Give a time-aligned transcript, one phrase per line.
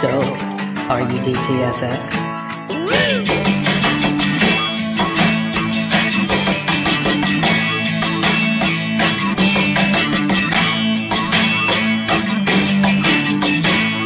[0.00, 2.20] So, are you DTFF?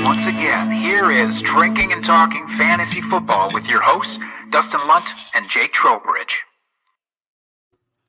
[0.02, 4.18] Once again, here is Drinking and Talking Fantasy Football with your hosts,
[4.50, 6.42] Dustin Lunt and Jake Trowbridge.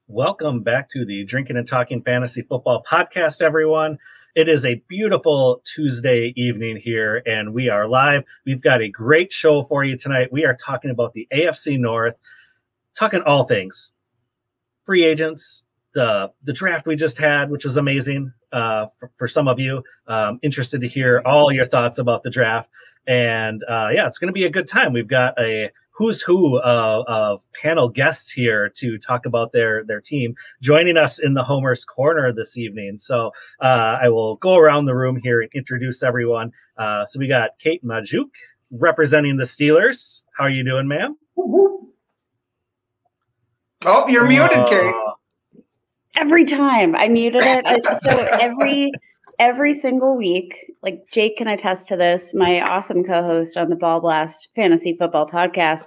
[0.07, 3.99] Welcome back to the Drinking and Talking Fantasy Football podcast, everyone.
[4.36, 8.23] It is a beautiful Tuesday evening here, and we are live.
[8.46, 10.27] We've got a great show for you tonight.
[10.29, 12.19] We are talking about the AFC North,
[13.00, 13.93] talking all things
[14.83, 15.63] free agents,
[15.93, 19.83] the the draft we just had, which was amazing uh, for, for some of you.
[20.05, 22.69] Um, interested to hear all your thoughts about the draft,
[23.07, 24.91] and uh, yeah, it's going to be a good time.
[24.91, 30.01] We've got a who's who of, of panel guests here to talk about their their
[30.01, 32.97] team joining us in the Homer's Corner this evening.
[32.97, 36.52] So uh, I will go around the room here and introduce everyone.
[36.77, 38.29] Uh, so we got Kate Majuk
[38.71, 40.23] representing the Steelers.
[40.37, 41.15] How are you doing, ma'am?
[43.85, 44.93] Oh, you're muted, Kate.
[44.93, 45.61] Uh,
[46.17, 47.85] every time I muted it.
[48.02, 48.91] So every
[49.39, 54.00] every single week, like Jake can attest to this, my awesome co-host on the Ball
[54.00, 55.86] Blast Fantasy Football Podcast.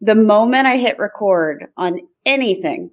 [0.00, 2.90] The moment I hit record on anything,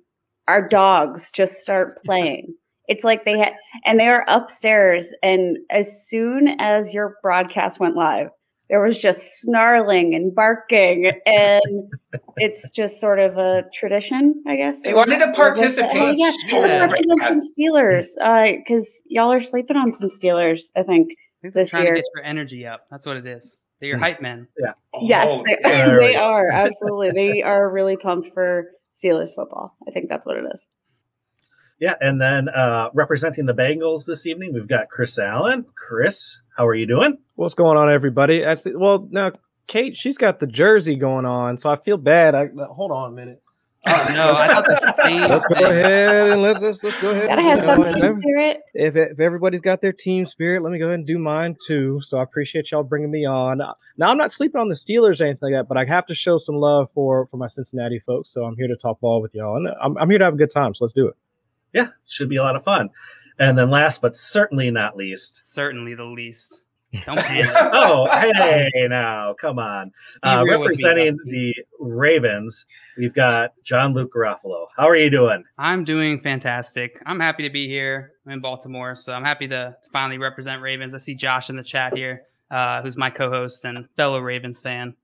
[0.47, 2.55] our dogs just start playing.
[2.87, 3.53] It's like they had,
[3.85, 5.13] and they are upstairs.
[5.21, 8.29] And as soon as your broadcast went live,
[8.69, 11.61] there was just snarling and barking, and
[12.37, 14.81] it's just sort of a tradition, I guess.
[14.81, 16.17] They wanted to Hey, participate.
[16.17, 16.61] yeah, Sure.
[16.61, 18.07] let's represent some Steelers
[18.57, 20.71] because y'all are sleeping on some Steelers.
[20.75, 21.11] I think.
[21.41, 21.95] I think they're this trying year.
[21.95, 22.85] to get your energy up.
[22.91, 23.57] That's what it is.
[23.79, 24.03] They're your Hmm.
[24.03, 24.47] hype men.
[24.61, 27.11] Yeah yes, Oh, they, there they are absolutely.
[27.11, 29.75] They are really pumped for Steelers football.
[29.87, 30.67] I think that's what it is.
[31.79, 35.65] Yeah, and then uh, representing the Bengals this evening, we've got Chris Allen.
[35.75, 37.17] Chris, how are you doing?
[37.35, 38.45] What's going on, everybody?
[38.45, 39.31] I see, well, now
[39.67, 42.35] Kate, she's got the jersey going on, so I feel bad.
[42.35, 43.41] I uh, hold on a minute.
[43.87, 45.09] Oh no, I thought that's the.
[45.29, 47.29] Let's go ahead and let's let's, let's go ahead.
[47.29, 47.93] Gotta have some mine.
[47.93, 48.57] team spirit.
[48.73, 52.01] If if everybody's got their team spirit, let me go ahead and do mine too.
[52.01, 53.59] So I appreciate y'all bringing me on.
[53.97, 56.13] Now I'm not sleeping on the Steelers or anything like that, but I have to
[56.13, 58.33] show some love for for my Cincinnati folks.
[58.33, 60.37] So I'm here to talk ball with y'all, and I'm, I'm here to have a
[60.37, 60.73] good time.
[60.73, 61.15] So let's do it.
[61.71, 62.89] Yeah, should be a lot of fun.
[63.39, 66.61] And then last but certainly not least, Certainly the least.
[67.05, 67.49] Don't panic.
[67.55, 69.91] oh, hey, now, come on.
[70.23, 72.65] Uh, real with me, representing the Ravens,
[72.97, 74.65] we've got John Luke Garofalo.
[74.75, 75.43] How are you doing?
[75.59, 76.99] I'm doing fantastic.
[77.05, 78.13] I'm happy to be here.
[78.25, 80.95] I'm in Baltimore, so I'm happy to finally represent Ravens.
[80.95, 84.95] I see Josh in the chat here, uh, who's my co-host and fellow Ravens fan.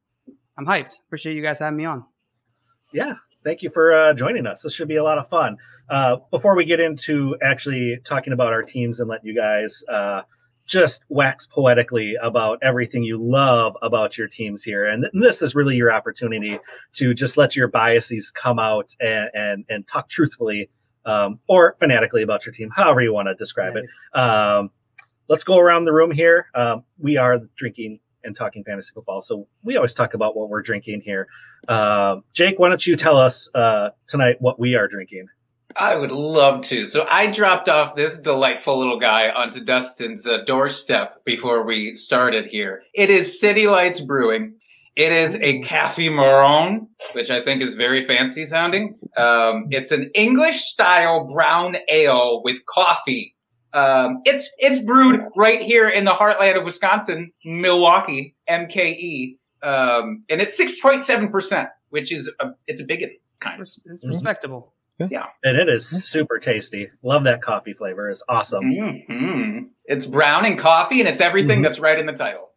[0.58, 0.94] I'm hyped.
[1.06, 2.04] Appreciate you guys having me on.
[2.92, 4.64] Yeah, thank you for uh, joining us.
[4.64, 5.58] This should be a lot of fun.
[5.90, 10.24] Uh, before we get into actually talking about our teams and let you guys uh,
[10.66, 15.76] just wax poetically about everything you love about your teams here, and this is really
[15.76, 16.60] your opportunity
[16.94, 20.70] to just let your biases come out and and, and talk truthfully
[21.06, 23.86] um, or fanatically about your team, however you want to describe it.
[24.20, 24.72] Um,
[25.28, 26.48] let's go around the room here.
[26.56, 30.62] Um, we are drinking and talking fantasy football, so we always talk about what we're
[30.62, 31.28] drinking here.
[31.68, 35.28] Um, Jake, why don't you tell us uh, tonight what we are drinking?
[35.78, 36.86] I would love to.
[36.86, 42.46] So I dropped off this delightful little guy onto Dustin's uh, doorstep before we started
[42.46, 42.84] here.
[42.94, 44.56] It is City Lights Brewing.
[44.96, 48.98] It is a Cafe Marron, which I think is very fancy sounding.
[49.18, 53.35] Um, it's an English style brown ale with coffee.
[53.76, 60.40] Um, it's it's brewed right here in the heartland of Wisconsin, Milwaukee, MKE, um, and
[60.42, 63.04] it's six point seven percent, which is a, it's a big
[63.42, 63.60] kind of.
[63.62, 64.10] Res- It's Mhm.
[64.10, 64.72] respectable.
[64.98, 66.90] And it is super tasty.
[67.04, 68.10] Love that coffee flavor.
[68.10, 68.64] It's awesome.
[69.08, 71.64] hmm It's brown and coffee, and it's everything Mhm.
[71.64, 72.52] that's right in the title.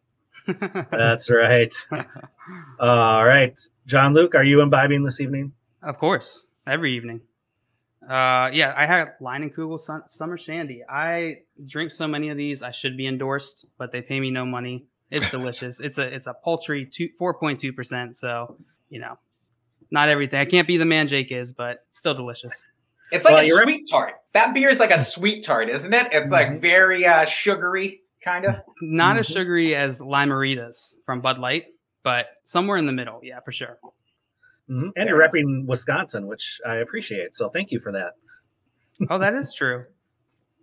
[0.91, 1.73] That's right.
[2.79, 3.59] All right.
[3.85, 5.51] John Luke, are you imbibing this evening?
[5.83, 7.21] Of course, every evening.
[8.09, 10.81] Uh, yeah, I had Leinenkugel Sun- Summer Shandy.
[10.89, 14.45] I drink so many of these, I should be endorsed, but they pay me no
[14.45, 14.85] money.
[15.11, 15.79] It's delicious.
[15.79, 18.17] it's a it's a paltry two four point two percent.
[18.17, 18.57] So
[18.89, 19.17] you know,
[19.91, 20.39] not everything.
[20.39, 22.63] I can't be the man Jake is, but still delicious.
[23.11, 23.63] It's like Well, a you're right.
[23.65, 24.13] sweet tart.
[24.33, 26.07] That beer is like a sweet tart, isn't it?
[26.11, 28.55] It's like very uh, sugary, kind of.
[28.81, 29.33] Not as Mhm.
[29.33, 31.65] sugary as Lime-A-Ritas from Bud Light,
[32.03, 33.19] but somewhere in the middle.
[33.23, 33.79] Yeah, for sure.
[34.69, 34.91] Mhm.
[34.95, 37.33] And you're repping Wisconsin, which I appreciate.
[37.35, 38.11] So thank you for that.
[39.09, 39.85] Oh, that is true.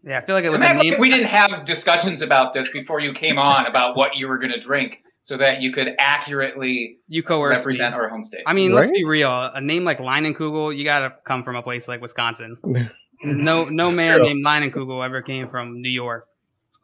[0.04, 1.00] Yeah, I feel like it would the Imagine name.
[1.00, 4.52] we didn't have discussions about this before you came on about what you were going
[4.52, 7.70] to drink, so that you could accurately You coerce me.
[7.72, 8.42] represent our home state.
[8.46, 9.30] I mean, let's be real.
[9.52, 12.56] A name like Leinenkugel, you got to come from a place like Wisconsin.
[13.24, 14.24] No, no It's man true.
[14.24, 16.26] named Leinenkugel ever came from New York.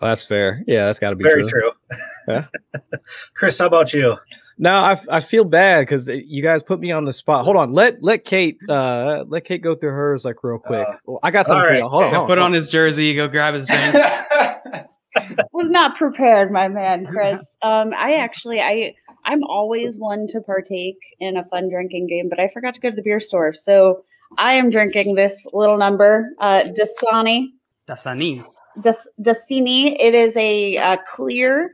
[0.00, 0.64] That's fair.
[0.66, 1.50] Yeah, that's got to be Very true.
[1.50, 1.98] true.
[2.26, 2.46] Yeah.
[3.34, 4.16] Chris, how about you?
[4.58, 7.44] No, I, f- I feel bad because you guys put me on the spot.
[7.44, 10.86] Hold on, let let Kate uh let Kate go through hers like real quick.
[10.86, 11.88] Uh, Well, I got something all for you.
[11.88, 12.44] Hold on, Go hold put on.
[12.46, 14.00] on his jersey, go grab his drinks.
[15.52, 17.56] was not prepared, my man, Chris.
[17.62, 18.94] Um, I actually, I,
[19.24, 22.90] I'm always one to partake in a fun drinking game, but I forgot to go
[22.90, 24.04] to the beer store, so
[24.38, 27.48] I am drinking this little number, uh, Dasani,
[27.88, 28.44] Dasani.
[28.80, 29.94] Das, Dasini.
[30.00, 31.72] It is a, uh clear,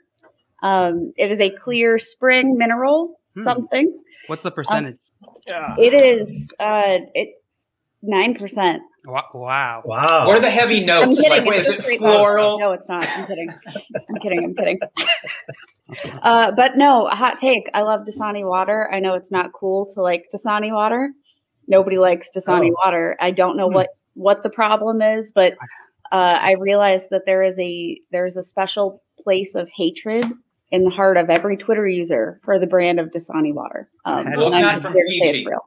[0.62, 3.42] um, it is a clear spring mineral Hmm.
[3.44, 3.98] something.
[4.26, 4.96] What's the percentage?
[5.78, 7.42] It is, uh, it
[8.02, 8.82] nine percent.
[9.04, 9.82] Wa- wow.
[9.84, 10.26] Wow.
[10.26, 11.02] What are the heavy notes?
[11.04, 11.20] I'm notes?
[11.22, 11.30] kidding.
[11.38, 11.82] Like, what it's is just it?
[11.82, 12.58] straight Floral.
[12.58, 13.06] No, it's not.
[13.08, 13.48] I'm kidding.
[14.10, 14.44] I'm kidding.
[14.44, 14.78] I'm kidding.
[16.22, 17.70] Uh, but no, a hot take.
[17.72, 18.90] I love Dasani water.
[18.92, 21.12] I know it's not cool to like Dasani water.
[21.66, 22.76] Nobody likes Dasani Oh.
[22.84, 23.16] water.
[23.20, 23.74] I don't know Hmm.
[23.74, 25.54] what what the problem is, but
[26.12, 30.26] uh, I realized that there is a there's a special place of hatred
[30.70, 33.88] in the heart of every Twitter user for the brand of Dasani water.
[34.04, 35.44] Um, Well, it's not from here to say Fiji.
[35.48, 35.58] it's.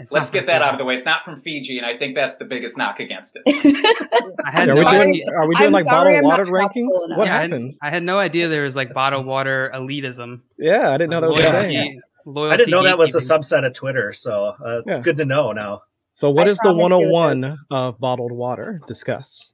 [0.00, 0.94] It's Let's get that for- out of the way.
[0.94, 3.42] It's not from Fiji, and I think that's the biggest knock against it.
[4.44, 4.98] I had Are no we sorry.
[4.98, 5.24] doing idea.
[5.36, 7.04] are we doing I'm like sorry, bottled I'm water rankings?
[7.04, 7.18] enough.
[7.18, 7.68] What Yeah, I had.
[7.82, 10.42] I had no idea there was like bottled water elitism.
[10.56, 12.00] Yeah, I didn't know that was a thing.
[12.24, 15.02] loyalty I didn't know that was a subset of Twitter, so uh, it's Yeah.
[15.02, 15.82] good to know now.
[16.14, 18.80] So what I is the promise you it 101 of bottled water?
[18.86, 19.50] Discuss.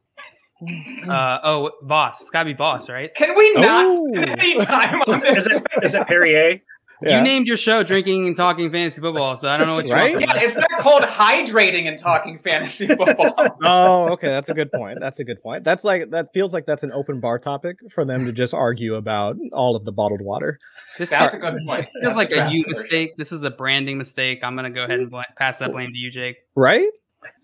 [1.09, 2.21] Uh, oh, Voss.
[2.23, 3.15] It's gotta be Voss, right?
[3.15, 4.09] Can we not Oh.
[4.15, 6.61] spend any time on Is, is it is it Perrier?
[7.03, 7.19] Yeah.
[7.19, 9.93] You named your show "Drinking and Talking Fantasy Football," so I don't know what you
[9.93, 10.13] Right?
[10.15, 10.25] want.
[10.27, 13.35] Yeah, it's not called hydrating and talking fantasy football.
[13.65, 14.99] oh, okay, that's a good point.
[15.01, 15.65] That's a good point.
[15.65, 18.95] That's like that feels like that's an open bar topic for them to just argue
[18.95, 20.59] about all of the bottled water.
[20.97, 21.81] This That's a good point.
[21.83, 23.17] This feels like a That's you mistake.
[23.19, 24.39] This is a branding mistake.
[24.45, 26.37] I'm gonna go ahead and bl- pass that blame to you, Jake.
[26.55, 26.87] Right?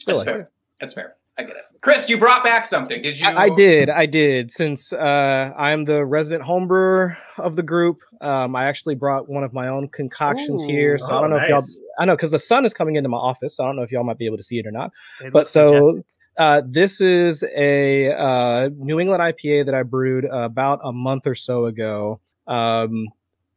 [0.06, 0.50] That's like fair.
[0.80, 1.16] That's fair.
[1.40, 1.64] I get it.
[1.82, 3.00] Chris, you brought back something.
[3.00, 3.26] Did you?
[3.26, 4.50] I, I did, I did.
[4.50, 9.54] Since uh, I'm the resident homebrewer of the group, um, I actually brought one of
[9.54, 10.66] my own concoctions Ooh.
[10.66, 10.98] here.
[10.98, 11.64] So I Oh, don't know if y'all,
[11.98, 13.56] I know because the sun is coming into my office.
[13.56, 14.90] So I don't know if y'all might be able to see it or not.
[15.22, 16.02] It But so
[16.38, 21.34] uh, this is a uh, New England IPA that I brewed about a month or
[21.34, 22.20] so ago.
[22.46, 23.06] Um,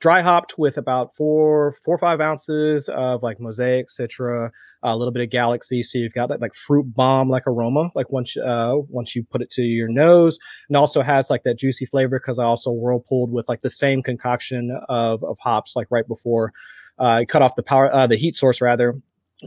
[0.03, 4.49] dry hopped with about four, four or five ounces of like mosaic, citra,
[4.83, 5.81] a little bit of galaxy.
[5.81, 9.41] So you've got that like fruit bomb like aroma, like once uh, once you put
[9.41, 13.31] it to your nose, and also has like that juicy flavor because I also whirlpooled
[13.31, 16.51] with like the same concoction of of hops like right before
[16.99, 18.95] uh, I cut off the power, uh, the heat source rather.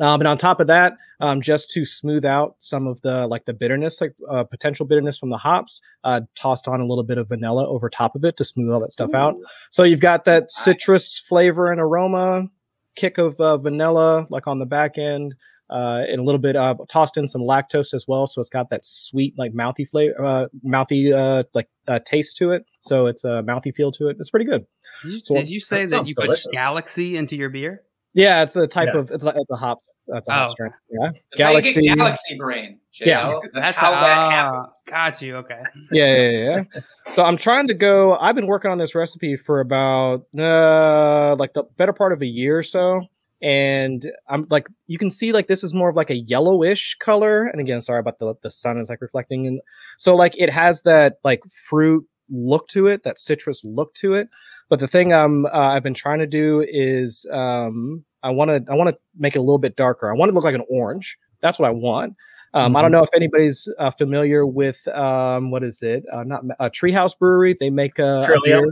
[0.01, 3.45] Um, and on top of that, um, just to smooth out some of the like
[3.47, 7.19] the bitterness, like uh, potential bitterness from the hops, uh, tossed on a little bit
[7.19, 9.35] of vanilla over top of it to smooth all that stuff out.
[9.71, 12.49] So you've got that citrus flavor and aroma,
[12.97, 15.35] kick of uh, vanilla like on the back end,
[15.71, 16.57] uh, and a little bit
[16.89, 18.27] tossed in some lactose as well.
[18.27, 22.51] So it's got that sweet like mouthy flavor, uh, mouthy uh, like uh, taste to
[22.51, 22.67] it.
[22.83, 24.17] So it's a mouthy feel to it.
[24.21, 24.67] It's pretty good.
[25.03, 26.49] Did you, so- did you say That that, you put delicious.
[26.53, 27.83] Galaxy into your beer?
[28.17, 29.01] Yeah, it's a type Yeah.
[29.01, 29.79] of it's like it's a hop.
[30.09, 30.35] That's a Oh.
[30.35, 30.71] hop strain.
[30.91, 31.89] Yeah, That's how you get Galaxy.
[31.97, 32.79] Galaxy brain.
[32.99, 33.07] JL.
[33.07, 33.39] Yeah.
[33.55, 34.67] That's, how that happens.
[34.69, 35.37] ah, Got you.
[35.37, 35.61] Okay.
[35.93, 36.81] yeah, yeah, yeah, yeah.
[37.13, 38.17] So I'm trying to go.
[38.17, 42.27] I've been working on this recipe for about uh like the better part of a
[42.27, 43.03] year or so.
[43.43, 47.45] And I'm like, you can see like this is more of like a yellowish color.
[47.45, 49.47] And again, sorry about the the sun is like reflecting.
[49.47, 49.61] And
[49.99, 54.29] so like it has that like fruit look to it, that citrus look to it.
[54.71, 58.73] But the thing I'm uh, I've been trying to do is um I want to
[58.73, 60.11] I want to make it a little bit darker.
[60.11, 61.17] I want it to look like an orange.
[61.43, 62.15] That's what I want.
[62.55, 66.05] Um, I don't know if anybody's uh, familiar with um, what is it?
[66.11, 67.55] Uh, not uh, Treehouse Brewery.
[67.61, 68.63] They make uh, a Trillium?
[68.63, 68.71] beer.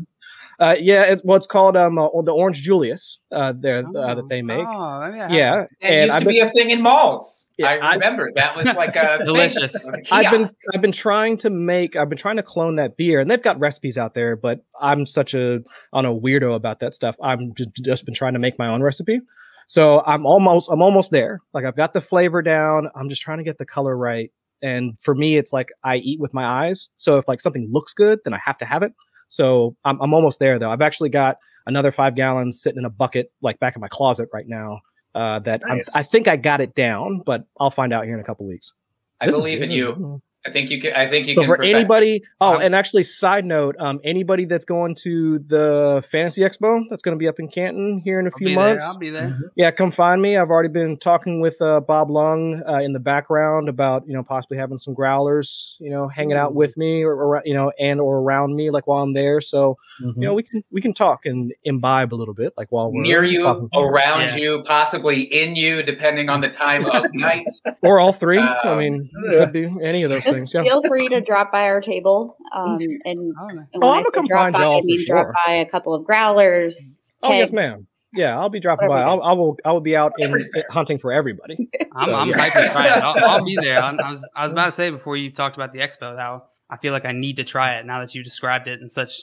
[0.61, 3.19] Uh, yeah, it's what's called um uh, the Orange Julius.
[3.33, 4.65] Uh, there uh, that they make.
[4.67, 6.81] Oh, maybe I have yeah, It and used I've to been, be a thing in
[6.81, 7.47] malls.
[7.59, 9.19] Yeah, I I- remember that was like a.
[9.25, 9.75] Delicious.
[9.87, 10.47] It was a I've been.
[10.73, 13.59] I've been trying to make I've been trying to clone that beer, and they've got
[13.59, 15.59] recipes out there, but I'm such a
[15.93, 17.17] on a weirdo about that stuff.
[17.23, 19.21] I'm just been trying to make my own recipe.
[19.67, 21.41] So I'm almost I'm almost there.
[21.53, 22.89] Like I've got the flavor down.
[22.95, 24.31] I'm just trying to get the color right.
[24.63, 26.89] And for me, it's like I eat with my eyes.
[26.97, 28.93] So if like something looks good, then I have to have it.
[29.29, 30.71] So I'm I'm almost there though.
[30.71, 34.29] I've actually got another five gallons sitting in a bucket like back in my closet
[34.33, 34.81] right now.
[35.15, 35.95] Uh, that I'm, Nice.
[35.95, 38.73] I think I got it down, but I'll find out here in a couple weeks.
[39.21, 39.77] I This believe in good.
[39.77, 40.23] you.
[40.47, 40.93] I think you can.
[40.93, 41.49] I think you So can.
[41.49, 46.07] for perfect- anybody, oh, Um, and actually, side note, um, anybody that's going to the
[46.13, 48.55] Fantasy Expo that's going to be up in Canton here in a I'll few be
[48.55, 48.93] months, There.
[48.93, 49.39] I'll be there.
[49.57, 50.37] yeah, come find me.
[50.37, 54.23] I've already been talking with uh, Bob Lung uh, in the background about you know
[54.23, 57.99] possibly having some growlers, you know, hanging out with me or, or you know and
[58.01, 59.41] or around me like while I'm there.
[59.41, 60.15] So Mhm.
[60.17, 63.01] you know we can we can talk and imbibe a little bit like while we're
[63.03, 64.37] near you, around Yeah.
[64.37, 67.47] you, possibly in you, depending on the time of night.
[67.83, 68.39] or all three.
[68.41, 70.67] I Um, mean, it could be any of those This just things.
[70.67, 70.71] Yeah.
[70.73, 72.37] feel free to drop by our table.
[72.55, 74.81] Um, and, Oh, and Oh, when I'm I gonna come drop find by, y'all I
[74.81, 75.35] for mean drop sure.
[75.47, 76.99] by a couple of growlers.
[77.23, 77.53] Oh yes, kegs.
[77.53, 77.87] ma'am.
[78.17, 79.03] Yeah, I'll be dropping by.
[79.03, 79.57] I'll, I will.
[79.65, 80.33] I will be out in
[80.71, 81.69] hunting for everybody.
[81.97, 82.37] I'm, So, I'm yeah.
[82.37, 83.03] hyped to try it.
[83.03, 83.81] I'll, I'll be there.
[83.83, 86.45] I'm, I was I was about to say before you talked about the expo how
[86.71, 89.23] I feel like I need to try it now that you described it in such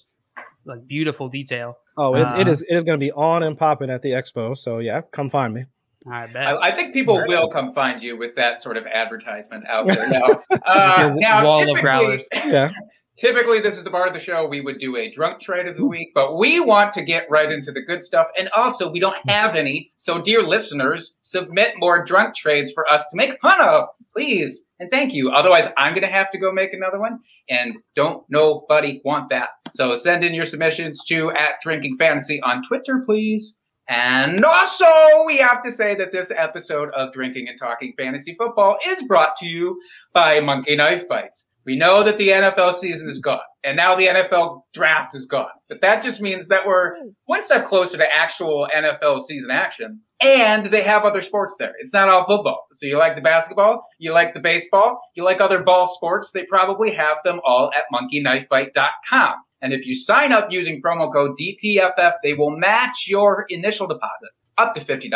[0.66, 1.78] like beautiful detail.
[1.98, 2.62] Oh, it's, it Uh, is.
[2.64, 4.58] It is going to be on and popping at the expo.
[4.58, 5.64] So yeah, come find me.
[6.10, 6.38] I bet.
[6.38, 10.10] I, I think people will come find you with that sort of advertisement out there
[10.10, 10.44] now.
[10.66, 12.26] Uh, now, wall of typically- growlers.
[12.34, 12.72] Yeah.
[13.18, 15.76] Typically, this is the part of the show we would do a drunk trade of
[15.76, 18.26] the week, but we want to get right into the good stuff.
[18.40, 19.92] And also, we don't have any.
[19.98, 24.64] So, dear listeners, submit more drunk trades for us to make fun of, please.
[24.80, 25.30] And thank you.
[25.30, 27.20] Otherwise, I'm going to have to go make another one.
[27.48, 29.50] And don't nobody want that.
[29.74, 33.56] So, send in your submissions to at Drinking Fantasy on Twitter, please.
[33.92, 34.86] And also,
[35.26, 39.36] we have to say that this episode of Drinking and Talking Fantasy Football is brought
[39.40, 39.82] to you
[40.14, 41.46] by Monkey Knife Fights.
[41.66, 45.52] We know that the NFL season is gone, and now the NFL draft is gone.
[45.68, 46.94] But that just means that we're
[47.26, 50.00] one step closer to actual NFL season action.
[50.22, 51.74] And they have other sports there.
[51.80, 52.68] It's not all football.
[52.72, 56.46] So you like the basketball, you like the baseball, you like other ball sports, they
[56.46, 59.34] probably have them all at monkeyknifefight.com.
[59.62, 64.30] And if you sign up using promo code DTFF, they will match your initial deposit
[64.58, 65.10] up to $50.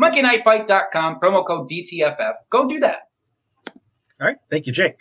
[0.00, 2.34] Monkeyknifefight.com, promo code DTFF.
[2.50, 3.08] Go do that.
[4.20, 4.36] All right.
[4.50, 4.96] Thank you, Jake.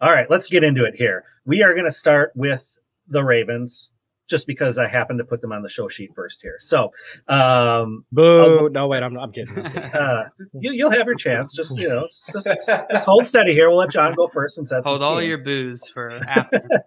[0.00, 0.28] All right.
[0.28, 1.24] Let's get into it here.
[1.44, 2.76] We are going to start with
[3.08, 3.92] the Ravens
[4.28, 6.56] just because I happen to put them on the show sheet first here.
[6.58, 6.92] So,
[7.28, 8.68] um, Boo!
[8.70, 9.02] No, wait.
[9.02, 9.56] I'm, I'm kidding.
[9.58, 9.90] I'm kidding.
[9.94, 11.54] uh, you, you'll have your chance.
[11.54, 13.68] Just, you know, just, just, just, just hold steady here.
[13.68, 15.28] We'll let John go first since that's Hold his all team.
[15.28, 16.62] your booze for after.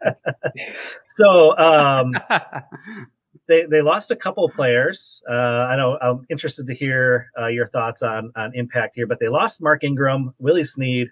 [1.05, 2.13] So, um,
[3.47, 5.21] they they lost a couple of players.
[5.29, 9.19] Uh, I know I'm interested to hear uh, your thoughts on on impact here, but
[9.19, 11.07] they lost Mark Ingram, Willie Snead,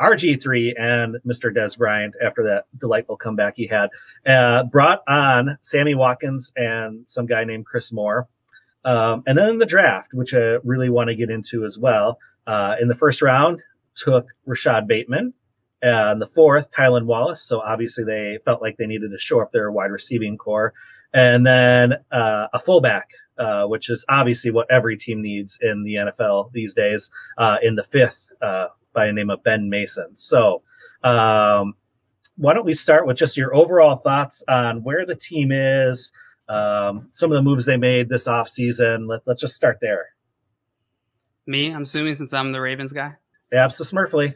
[0.00, 1.54] RG3, and Mr.
[1.54, 3.90] Dez Bryant after that delightful comeback he had.
[4.26, 8.28] Uh, brought on Sammy Watkins and some guy named Chris Moore.
[8.84, 12.18] Um, and then in the draft, which I really want to get into as well,
[12.46, 13.62] uh, in the first round,
[13.94, 15.34] took Rashod Bateman.
[15.82, 17.42] In the fourth, Tylan Wallace.
[17.42, 20.74] So obviously they felt like they needed to shore up their wide receiving core.
[21.12, 25.94] And then uh, a fullback, uh, which is obviously what every team needs in the
[25.94, 30.16] NFL these days, uh, in the fifth uh, by the name of Ben Mason.
[30.16, 30.62] So
[31.02, 31.74] um,
[32.36, 36.12] why don't we start with just your overall thoughts on where the team is,
[36.48, 39.08] um, some of the moves they made this offseason.
[39.08, 40.06] Let, let's just start there.
[41.46, 43.14] Me, I'm assuming since I'm the Ravens guy.
[43.52, 44.34] Yeah, absolutely.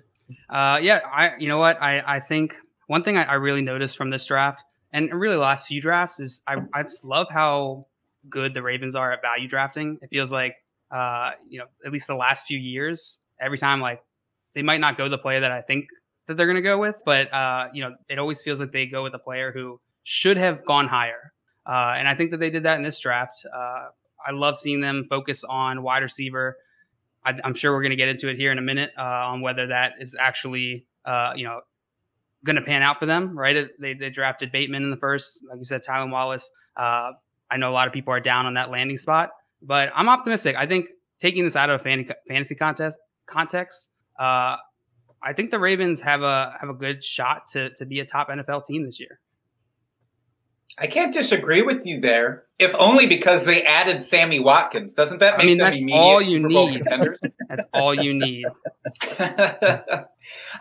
[0.50, 2.54] Uh, yeah, I you know what I I think
[2.88, 4.60] one thing I, I really noticed from this draft
[4.92, 7.86] and really the last few drafts is I I just love how
[8.28, 9.98] good the Ravens are at value drafting.
[10.02, 10.56] It feels like
[10.90, 14.02] uh you know at least the last few years every time like
[14.56, 15.86] they might not go the player that I think
[16.26, 19.04] that they're gonna go with, but uh you know it always feels like they go
[19.04, 21.32] with a player who should have gone higher.
[21.66, 23.44] Uh, and I think that they did that in this draft.
[23.52, 23.88] Uh,
[24.24, 26.56] I love seeing them focus on wide receiver.
[27.24, 29.40] I, I'm sure we're going to get into it here in a minute uh, on
[29.40, 31.60] whether that is actually, uh, you know,
[32.44, 33.36] going to pan out for them.
[33.36, 33.66] Right?
[33.80, 36.48] They, they drafted Bateman in the first, like you said, Tylan Wallace.
[36.76, 37.12] Uh,
[37.50, 40.54] I know a lot of people are down on that landing spot, but I'm optimistic.
[40.56, 40.86] I think
[41.20, 42.96] taking this out of a fan, fantasy contest
[43.28, 44.56] context, uh,
[45.22, 48.28] I think the Ravens have a have a good shot to to be a top
[48.28, 49.20] NFL team this year.
[50.78, 54.92] I can't disagree with you there, if only because they added Sammy Watkins.
[54.92, 56.82] Doesn't that I make mean, them that's all you Super Bowl need.
[56.82, 57.20] contenders?
[57.48, 58.44] That's all you need.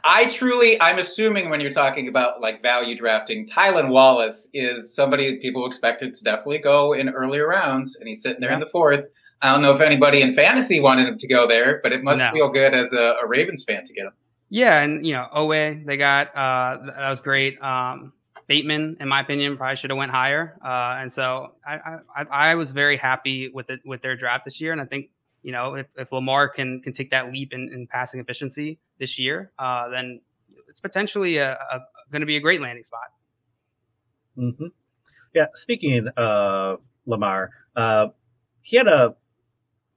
[0.03, 5.39] I truly, I'm assuming when you're talking about like value drafting, Tylan Wallace is somebody
[5.39, 9.05] people expected to definitely go in earlier rounds, and he's sitting there in the fourth.
[9.41, 12.19] I don't know if anybody in fantasy wanted him to go there, but it must
[12.19, 12.31] No.
[12.31, 14.13] feel good as a, a Ravens fan to get him.
[14.49, 17.61] Yeah, and you know, Owe they got uh, that was great.
[17.61, 18.13] Um,
[18.47, 20.57] Bateman, in my opinion, probably should have went higher.
[20.63, 24.45] Uh, and so I, I I I was very happy with it with their draft
[24.45, 25.09] this year, and I think
[25.41, 29.17] you know if, if Lamar can can take that leap in, in passing efficiency this
[29.19, 30.21] year, uh, then
[30.69, 31.79] it's potentially a, a
[32.11, 33.09] going to be a great landing spot.
[34.35, 34.67] hmm
[35.33, 35.47] Yeah.
[35.53, 38.07] Speaking of Lamar, uh,
[38.61, 39.15] he had a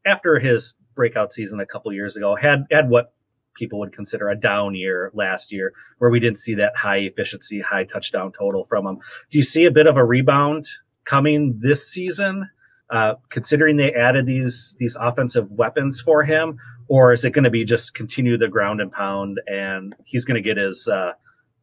[0.09, 3.13] after his breakout season a couple years ago had had what
[3.55, 7.61] people would consider a down year last year, where we didn't see that high efficiency,
[7.61, 8.99] high touchdown total from him.
[9.31, 10.67] Do you see a bit of a rebound
[11.05, 12.49] coming this season?
[12.91, 17.51] Uh, considering they added these these offensive weapons for him, or is it going to
[17.51, 21.13] be just continue the ground and pound, and he's going to get his uh,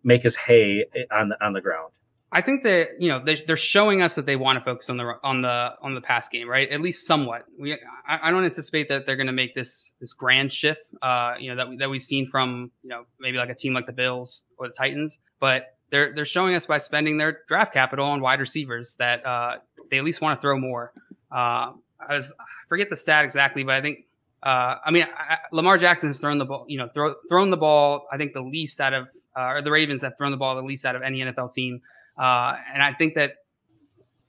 [0.03, 1.91] make his hay on the on the ground?
[2.35, 4.97] I think that you know they, they're showing us that they want to focus on
[4.97, 6.69] the on the on the pass game, right?
[6.69, 7.45] At least somewhat.
[7.57, 7.71] We
[8.05, 11.49] I, I don't anticipate that they're going to make this this grand shift, uh, you
[11.49, 13.93] know that we, that we've seen from you know maybe like a team like the
[13.93, 18.19] Bills or the Titans, but they're they're showing us by spending their draft capital on
[18.19, 20.91] wide receivers that uh, they at least want to throw more.
[21.31, 24.07] Uh, I was I forget the stat exactly, but I think
[24.43, 27.55] uh, I mean I, Lamar Jackson has thrown the ball, you know, throw, thrown the
[27.55, 28.07] ball.
[28.11, 30.63] I think the least out of uh, or the Ravens have thrown the ball the
[30.63, 31.79] least out of any NFL team.
[32.17, 33.35] Uh, and I think that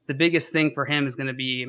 [0.07, 1.67] the biggest thing for him is going to be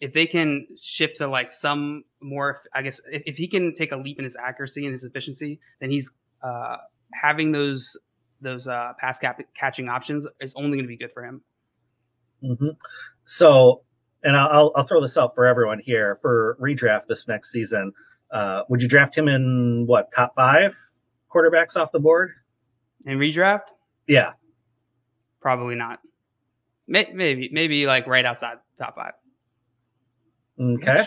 [0.00, 3.90] if they can shift to like some more, I guess, if, if, he can take
[3.90, 6.76] a leap in his accuracy and his efficiency, then he's uh,
[7.12, 7.96] having those
[8.40, 11.42] those uh, pass cap- catching options is only going to be good for him.
[12.44, 12.68] Mm-hmm.
[13.24, 13.82] So,
[14.22, 17.92] and I'll, I'll throw this out for everyone here for redraft this next season.
[18.30, 20.76] Uh, would you draft him in what top five
[21.34, 22.30] quarterbacks off the board
[23.04, 23.70] in redraft?
[24.06, 24.32] Yeah,
[25.40, 26.00] Probably not.
[26.86, 29.12] Maybe, maybe like right outside top five.
[30.60, 31.06] Okay.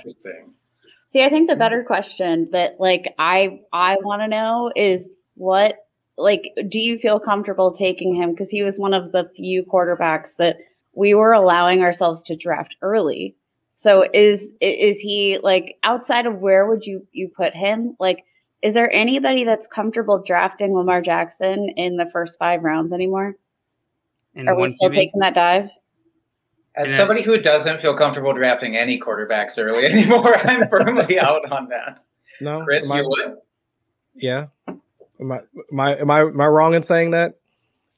[1.11, 1.59] See, I think the mm.
[1.59, 5.75] better question that like I I want to know is what
[6.17, 10.37] like do you feel comfortable taking him because he was one of the few quarterbacks
[10.37, 10.57] that
[10.93, 13.35] we were allowing ourselves to draft early.
[13.75, 17.95] So is is he like outside of where would you you put him?
[17.99, 18.23] Like
[18.61, 23.35] is there anybody that's comfortable drafting Lamar Jackson in the first 5 rounds anymore?
[24.37, 24.93] Are we still QB?
[24.93, 25.69] taking that dive?
[26.75, 26.97] As yeah.
[26.97, 31.99] somebody who doesn't feel comfortable drafting any quarterbacks early anymore, I'm firmly out on that.
[32.39, 33.35] No, Chris, I, you would?
[34.15, 34.45] Yeah.
[34.67, 35.39] Am I,
[35.71, 37.35] am I am I am I wrong in saying that?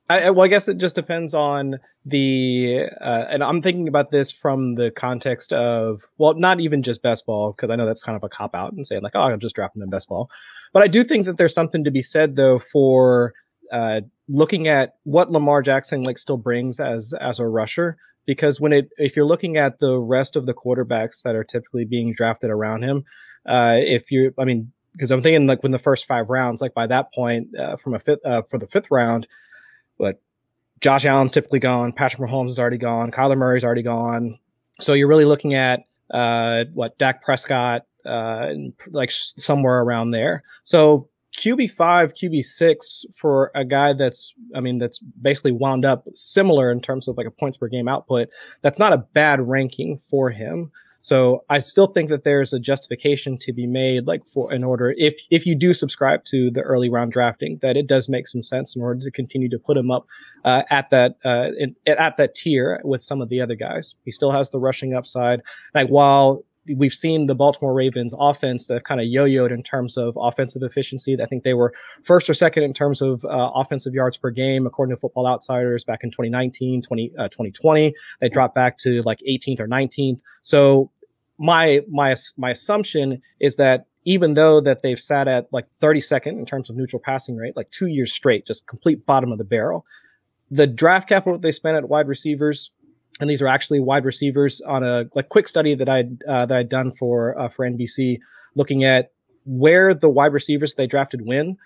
[0.09, 4.31] I, well, I guess it just depends on the, uh, and I'm thinking about this
[4.31, 8.17] from the context of, well, not even just best ball, because I know that's kind
[8.17, 10.29] of a cop out and saying like, oh, I'll just draft him in best ball.
[10.73, 13.33] But I do think that there's something to be said though for
[13.73, 18.71] uh, looking at what Lamar Jackson like still brings as as a rusher because when
[18.71, 22.49] it if you're looking at the rest of the quarterbacks that are typically being drafted
[22.49, 23.03] around him,
[23.47, 26.75] uh, if you I mean because I'm thinking like when the first five rounds, like
[26.75, 29.27] by that point, uh, from a fifth uh, for the fifth round,
[29.97, 30.21] but
[30.79, 34.37] Josh Allen's typically gone, Patrick Mahomes is already gone, Kyler Murray's already gone,
[34.79, 35.81] so you're really looking at
[36.11, 38.49] uh, what Dak Prescott, uh,
[38.91, 40.43] like somewhere around there.
[40.63, 46.79] So QB5, QB6 for a guy that's, I mean, that's basically wound up similar in
[46.81, 48.29] terms of like a points per game output.
[48.61, 50.71] That's not a bad ranking for him.
[51.03, 54.95] So I still think that there's a justification to be made, like for in order
[54.97, 58.41] if if you do subscribe to the early round drafting, that it does make some
[58.41, 60.07] sense in order to continue to put him up
[60.45, 63.95] uh, at that uh, in, at that tier with some of the other guys.
[64.05, 65.41] He still has the rushing upside.
[65.75, 70.17] Like while we've seen the Baltimore Ravens offense that kind of yo-yoed in terms of
[70.19, 71.17] offensive efficiency.
[71.21, 71.73] I think they were
[72.03, 75.83] first or second in terms of uh, offensive yards per game, according to Football Outsiders
[75.83, 77.93] back in 2019, 20, uh, 2020.
[78.21, 80.19] They dropped back to like 18th or 19th.
[80.41, 80.91] So
[81.37, 86.45] my my my assumption is that even though that they've sat at like 32nd in
[86.45, 89.85] terms of neutral passing rate, like two years straight, just complete bottom of the barrel,
[90.51, 92.71] the draft capital they spent at wide receivers
[93.19, 96.57] and these are actually wide receivers on a like quick study that I'd uh, that
[96.57, 98.19] I'd done for uh, for NBC,
[98.55, 99.11] looking at
[99.45, 101.57] where the wide receivers they drafted win,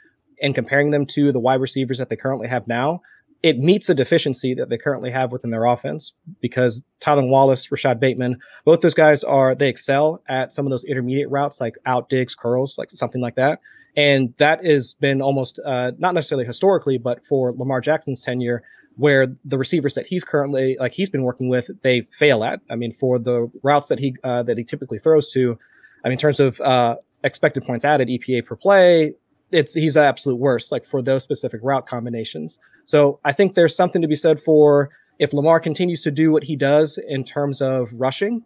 [0.41, 3.01] and comparing them to the wide receivers that they currently have now.
[3.43, 7.99] It meets a deficiency that they currently have within their offense because Tylan Wallace, Rashod
[7.99, 12.09] Bateman, both those guys are they excel at some of those intermediate routes like out
[12.09, 13.59] digs, curls, like something like that.
[13.95, 18.63] And that has been almost uh, not necessarily historically, but for Lamar Jackson's tenure,
[18.97, 22.59] where the receivers that he's currently like he's been working with they fail at.
[22.69, 25.57] I mean, for the routes that he uh, that he typically throws to,
[26.03, 29.13] I mean, in terms of uh, expected points added, EPA per play,
[29.51, 30.71] it's he's the absolute worst.
[30.71, 32.59] Like for those specific route combinations.
[32.85, 36.43] So I think there's something to be said for if Lamar continues to do what
[36.43, 38.43] he does in terms of rushing,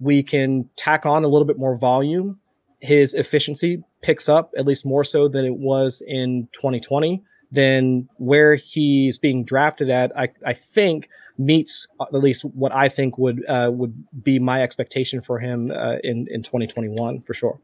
[0.00, 2.38] we can tack on a little bit more volume.
[2.80, 8.54] His efficiency picks up at least more so than it was in 2020 then where
[8.54, 11.08] he's being drafted at, I, I think
[11.38, 15.96] meets at least what I think would uh, would be my expectation for him uh,
[16.02, 17.60] in in 2021 for sure.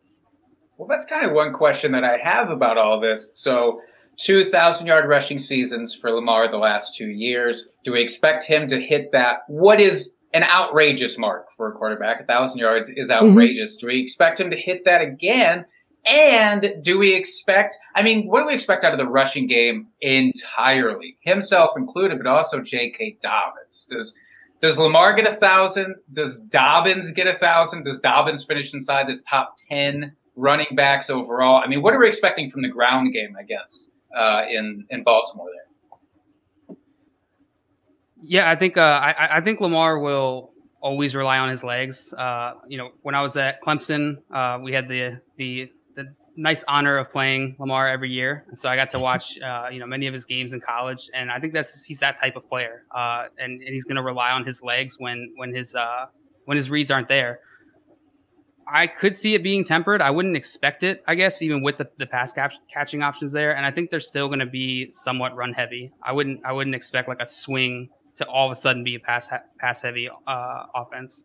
[0.77, 3.31] Well, that's kind of one question that I have about all this.
[3.35, 3.81] So,
[4.19, 7.69] 2,000 yard rushing seasons for Lamar the last two years.
[7.85, 9.39] Do we expect him to hit that?
[9.49, 12.21] What is an outrageous mark for a quarterback?
[12.21, 13.31] A thousand yards is mm-hmm.
[13.31, 13.77] outrageous.
[13.77, 13.87] Mm-hmm.
[13.87, 15.65] Do we expect him to hit that again?
[16.07, 19.89] And do we expect, I mean, what do we expect out of the rushing game
[20.01, 21.17] entirely?
[21.21, 23.19] Himself included, but also J.K.
[23.23, 23.87] Dobbins.
[23.89, 24.15] Does
[24.61, 25.97] does Lamar get a thousand?
[26.11, 27.85] Does Dobbins get a thousand?
[27.85, 31.61] Does Dobbins finish inside this top 10 running backs overall?
[31.63, 35.05] I mean, what are we expecting from the ground game, I guess, uh, in, in
[35.05, 36.77] Baltimore there?
[38.23, 42.15] Yeah, I think uh, I, I think Lamar will always rely on his legs.
[42.15, 45.71] Uh, you know, when I was at Clemson, uh, we had the the
[46.37, 49.79] nice honor of playing Lamar every year, and so I got to watch uh, you
[49.79, 52.49] know many of his games in college, and I think that's he's that type of
[52.49, 56.07] player, uh, and, and he's going to rely on his legs when when his uh,
[56.45, 57.41] when his reads aren't there.
[58.67, 60.01] I could see it being tempered.
[60.01, 63.55] I wouldn't expect it, I guess, even with the, the pass cap- catching options there.
[63.55, 65.93] And I think they're still going to be somewhat run heavy.
[66.03, 69.01] I wouldn't I wouldn't expect like a swing to all of a sudden be a
[69.01, 71.23] pass ha- pass heavy uh, offense.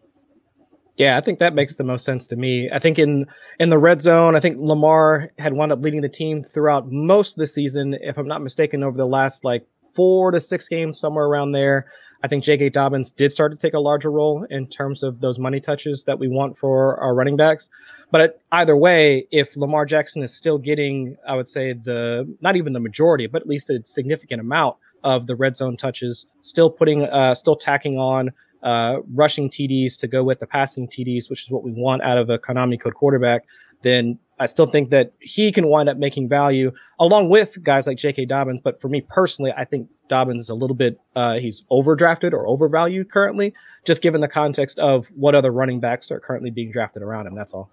[0.99, 2.69] Yeah, I think that makes the most sense to me.
[2.71, 3.25] I think in
[3.57, 7.31] in the red zone, I think Lamar had wound up leading the team throughout most
[7.31, 10.99] of the season, if I'm not mistaken, over the last like four to six games,
[10.99, 11.89] somewhere around there.
[12.21, 12.71] I think J.K.
[12.71, 16.19] Dobbins did start to take a larger role in terms of those money touches that
[16.19, 17.69] we want for our running backs.
[18.11, 22.73] But either way, if Lamar Jackson is still getting, I would say the not even
[22.73, 27.03] the majority, but at least a significant amount of the red zone touches, still putting,
[27.03, 28.31] uh, still tacking on
[28.63, 32.17] uh, rushing TDs to go with the passing TDs, which is what we want out
[32.17, 33.45] of a Konami code quarterback,
[33.83, 37.97] then I still think that he can wind up making value along with guys like
[37.97, 38.25] J.K.
[38.25, 38.61] Dobbins.
[38.63, 42.47] But for me personally, I think Dobbins is a little bit uh, he's overdrafted or
[42.47, 43.53] overvalued currently,
[43.85, 47.35] just given the context of what other running backs are currently being drafted around him.
[47.35, 47.69] That's all.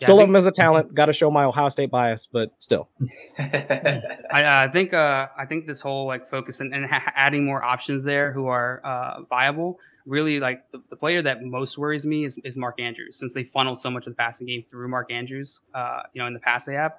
[0.00, 0.94] Yeah, still I love think- him as a talent.
[0.94, 2.88] Got to show my Ohio State bias, but still.
[3.38, 7.62] I, I think uh, I think this whole like focus and, and ha- adding more
[7.62, 12.24] options there who are uh, viable really like the, the player that most worries me
[12.24, 15.12] is, is Mark Andrews since they funnel so much of the passing game through Mark
[15.12, 15.60] Andrews.
[15.74, 16.92] Uh, you know, in the past they have.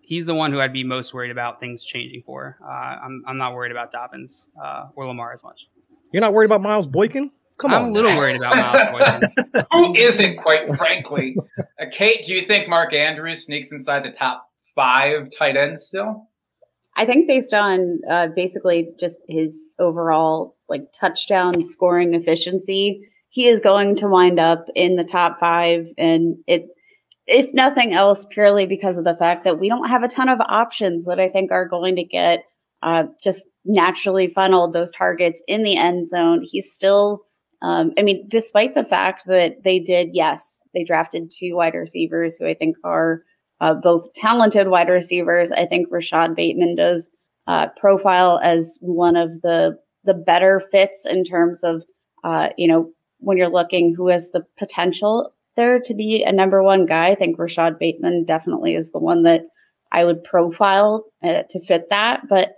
[0.00, 2.58] He's the one who I'd be most worried about things changing for.
[2.62, 5.68] Uh, I'm, I'm not worried about Dobbins uh, or Lamar as much.
[6.12, 7.30] You're not worried about Miles Boykin?
[7.58, 7.78] Come on.
[7.78, 7.90] I'm on.
[7.90, 9.64] a little worried about Miles Boykin.
[9.72, 11.36] Who isn't, quite frankly?
[11.58, 16.28] Uh, Kate, do you think Mark Andrews sneaks inside the top five tight ends still?
[17.00, 23.60] I think based on uh, basically just his overall like touchdown scoring efficiency, he is
[23.60, 26.66] going to wind up in the top five, and it,
[27.26, 30.40] if nothing else, purely because of the fact that we don't have a ton of
[30.42, 32.44] options that I think are going to get
[32.82, 36.42] uh, just naturally funneled those targets in the end zone.
[36.42, 37.22] He's still,
[37.62, 42.36] um, I mean, despite the fact that they did, yes, they drafted two wide receivers
[42.36, 43.22] who I think are
[43.60, 45.52] uh, both talented wide receivers.
[45.52, 47.08] I think Rashod Bateman does
[47.46, 51.82] uh, profile as one of the the better fits in terms of
[52.24, 56.62] uh, you know when you're looking who has the potential there to be a number
[56.62, 57.08] one guy.
[57.08, 59.42] I think Rashod Bateman definitely is the one that
[59.92, 62.56] I would profile uh, to fit that, but.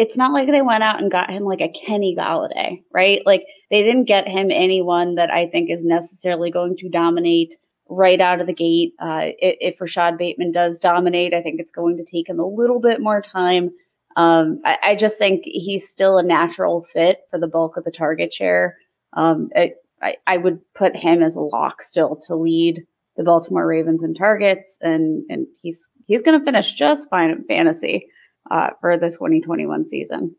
[0.00, 3.20] It's not like they went out and got him like a Kenny Golladay, right?
[3.26, 7.56] Like they didn't get him anyone that I think is necessarily going to dominate
[7.88, 8.94] right out of the gate.
[8.98, 12.80] Uh, if, Rashod Bateman does dominate, I think it's going to take him a little
[12.80, 13.70] bit more time.
[14.16, 17.90] Um, I, I just think he's still a natural fit for the bulk of the
[17.90, 18.76] target share.
[19.12, 22.84] Um, I, I, I would put him as a lock still to lead
[23.16, 27.44] the Baltimore Ravens in targets, and and he's he's going to finish just fine in
[27.44, 28.06] fantasy
[28.50, 30.36] uh, for the 2021 season.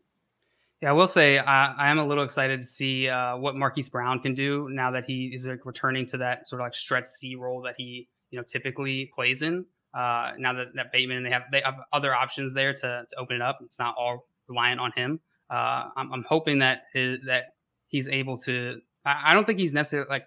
[0.82, 3.90] Yeah, I will say I, I am a little excited to see uh, what Marquise
[3.90, 7.08] Brown can do now that he is like returning to that sort of like stretch
[7.08, 9.66] C role that he you know typically plays in.
[9.94, 13.36] Uh, now that, that Bateman they have they have other options there to, to open
[13.36, 13.60] it up.
[13.62, 15.20] It's not all reliant on him.
[15.52, 17.56] Uh, I'm, I'm hoping that his, that
[17.88, 18.80] he's able to.
[19.06, 20.24] I, I don't think he's necessarily like.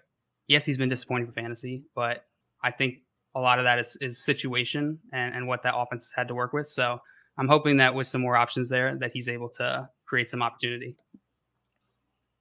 [0.47, 2.25] Yes, he's been disappointing for fantasy, but
[2.63, 2.95] I think
[3.33, 6.35] a lot of that is, is situation and, and what that offense has had to
[6.35, 6.67] work with.
[6.67, 6.99] So
[7.37, 10.95] I'm hoping that with some more options there, that he's able to create some opportunity.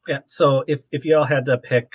[0.07, 0.19] Yeah.
[0.27, 1.87] So if if y'all had to pick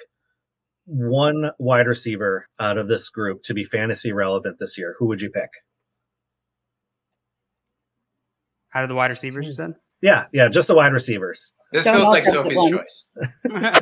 [0.86, 5.22] one wide receiver out of this group to be fantasy relevant this year, who would
[5.22, 5.50] you pick?
[8.74, 9.74] Out of the wide receivers, you said?
[10.02, 11.54] Yeah, yeah, just the wide receivers.
[11.72, 13.06] This Don't feels like Sophie's choice.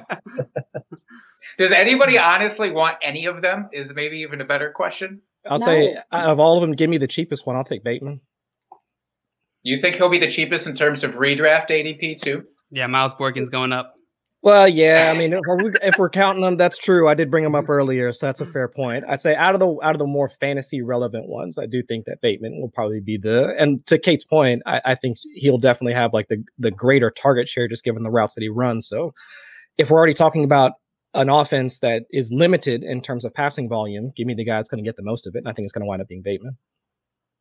[1.57, 3.69] Does anybody honestly want any of them?
[3.71, 5.21] Is maybe even a better question.
[5.49, 6.01] I'll say No.
[6.11, 7.55] out of all of them, give me the cheapest one.
[7.55, 8.19] I'll take Bateman.
[9.65, 12.43] You think he'll be the cheapest in terms of redraft ADP too?
[12.69, 13.93] yeah, Miles Boykin's going up.
[14.43, 17.09] Well, yeah, I mean, if we're, if we're counting them, that's true.
[17.09, 19.03] I did bring them up earlier, so that's a fair point.
[19.09, 22.05] I'd say out of the out of the more fantasy relevant ones, I do think
[22.05, 23.55] that Bateman will probably be the.
[23.57, 27.49] And to Kate's point, I, I think he'll definitely have like the the greater target
[27.49, 28.87] share, just given the routes that he runs.
[28.87, 29.15] So,
[29.79, 30.73] if we're already talking about
[31.15, 34.69] an offense that is limited in terms of passing volume, give me the guy that's
[34.69, 36.07] going to get the most of it, and I think it's going to wind up
[36.07, 36.57] being Bateman.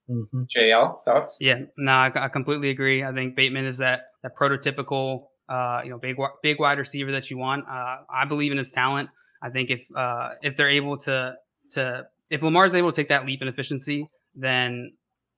[0.09, 0.47] Mhm.
[0.55, 1.37] JL thoughts?
[1.40, 3.03] Yeah, no, I, I completely agree.
[3.03, 7.31] I think Bateman is that that prototypical, uh, you know, big big wide receiver that
[7.31, 7.64] you want.
[7.69, 9.09] Uh, I believe in his talent.
[9.43, 11.35] I think if uh, if they're able to
[11.73, 14.93] to if Lamar's able to take that leap in efficiency, then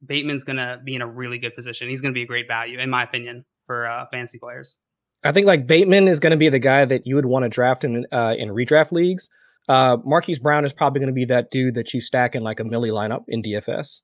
[0.04, 1.88] Bateman's gonna be in a really good position.
[1.88, 4.76] He's gonna be a great value, in my opinion, for uh, fantasy players.
[5.24, 7.48] I think like Bateman is going to be the guy that you would want to
[7.48, 9.28] draft in uh, in redraft leagues.
[9.68, 12.60] Uh, Marquise Brown is probably going to be that dude that you stack in like
[12.60, 14.02] a millie lineup in DFS.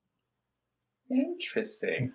[1.12, 2.12] Interesting.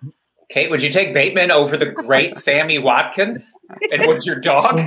[0.50, 3.54] Kate, would you take Bateman over the great Sammy Watkins?
[3.92, 4.80] And would your dog?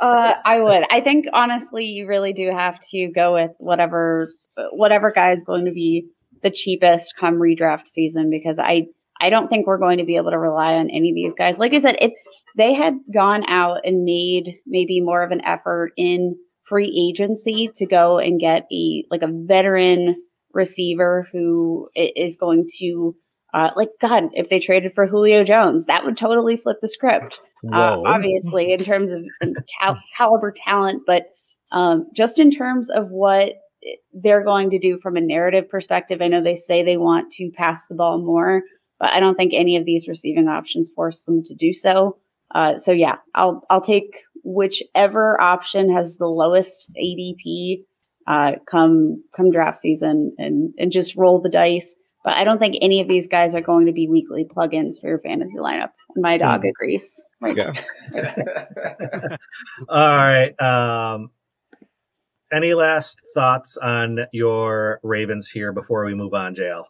[0.00, 0.84] Uh, I would.
[0.90, 4.30] I think honestly, you really do have to go with whatever
[4.72, 6.08] whatever guy is going to be
[6.42, 10.32] the cheapest come redraft season because I I don't think we're going to be able
[10.32, 11.58] to rely on any of these guys.
[11.58, 12.12] Like I said, if
[12.56, 16.36] they had gone out and made maybe more of an effort in
[16.68, 20.16] free agency to go and get a like a veteran
[20.52, 23.14] receiver who is going to
[23.56, 27.40] uh, like God, if they traded for Julio Jones, that would totally flip the script.
[27.72, 29.24] Uh, obviously, in terms of
[29.80, 31.24] cal- caliber talent, but
[31.72, 33.54] um, just in terms of what
[34.12, 36.20] they're going to do from a narrative perspective.
[36.20, 38.62] I know they say they want to pass the ball more,
[38.98, 42.18] but I don't think any of these receiving options force them to do so.
[42.54, 47.82] Uh, so yeah, I'll I'll take whichever option has the lowest ADP
[48.26, 51.96] uh, come come draft season and and just roll the dice.
[52.26, 55.06] But I don't think any of these guys are going to be weekly plugins for
[55.06, 55.90] your fantasy lineup.
[56.12, 56.70] And my dog mm.
[56.70, 57.24] agrees.
[57.40, 57.56] Right.
[57.56, 57.72] Yeah.
[59.88, 60.60] All right.
[60.60, 61.30] Um,
[62.52, 66.82] any last thoughts on your Ravens here before we move on, JL?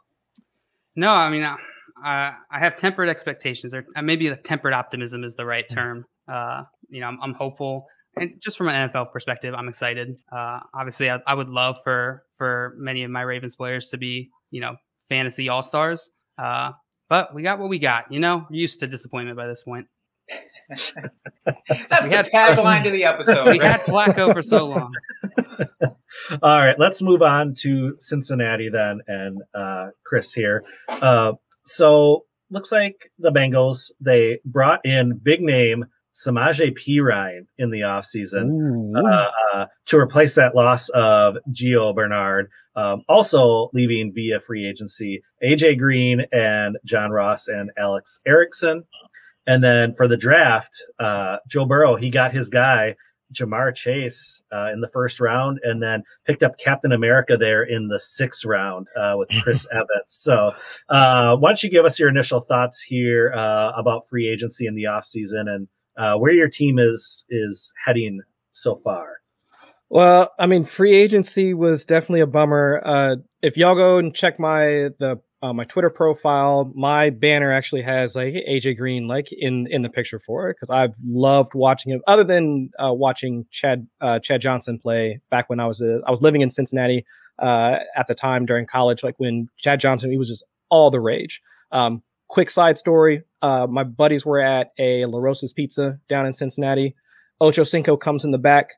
[0.96, 1.56] No, I mean, uh,
[2.02, 5.74] I have tempered expectations, or uh, maybe the tempered optimism is the right Mm-hmm.
[5.74, 6.06] term.
[6.26, 10.16] Uh, you know, I'm, I'm, hopeful, and just from an NFL perspective, I'm excited.
[10.32, 14.30] Uh, obviously, I, I, would love for for many of my Ravens players to be,
[14.50, 14.76] you know,
[15.08, 16.10] fantasy all stars.
[16.38, 16.72] Uh,
[17.08, 18.10] but we got what we got.
[18.10, 19.86] You know, We're used to disappointment by this point.
[20.68, 23.48] That's we the tagline to the episode.
[23.48, 24.92] we had Flacco for so long.
[26.42, 30.64] All right, let's move on to Cincinnati then, and uh, Chris here.
[30.88, 31.32] Uh,
[31.64, 35.84] so looks like the Bengals they brought in big name
[36.16, 42.48] Samaje Perine in the offseason uh, uh, to replace that loss of Gio Bernard.
[42.74, 48.84] Um, also leaving via free agency AJ Green and John Ross and Alex Erickson.
[49.46, 52.96] And then for the draft, uh, Joe Burrow, he got his guy,
[53.32, 57.88] Ja'Marr Chase, uh, in the first round, and then picked up Captain America there in
[57.88, 59.88] the sixth round uh, with Chris Evans.
[60.08, 60.52] So,
[60.88, 64.74] uh, why don't you give us your initial thoughts here uh, about free agency in
[64.74, 68.20] the offseason and uh, where your team is is heading
[68.52, 69.18] so far?
[69.88, 72.82] Well, I mean, free agency was definitely a bummer.
[72.84, 77.82] Uh, if y'all go and check my the uh, my Twitter profile, my banner actually
[77.82, 81.92] has like AJ Green like in in the picture for it because I've loved watching
[81.92, 82.02] him.
[82.06, 86.10] Other than uh, watching Chad uh, Chad Johnson play back when I was uh, I
[86.10, 87.04] was living in Cincinnati
[87.38, 91.00] uh, at the time during college, like when Chad Johnson he was just all the
[91.00, 91.40] rage.
[91.70, 96.32] Um, quick side story: uh, my buddies were at a La Rosa's Pizza down in
[96.32, 96.94] Cincinnati.
[97.40, 98.70] Ocho Cinco comes in the back,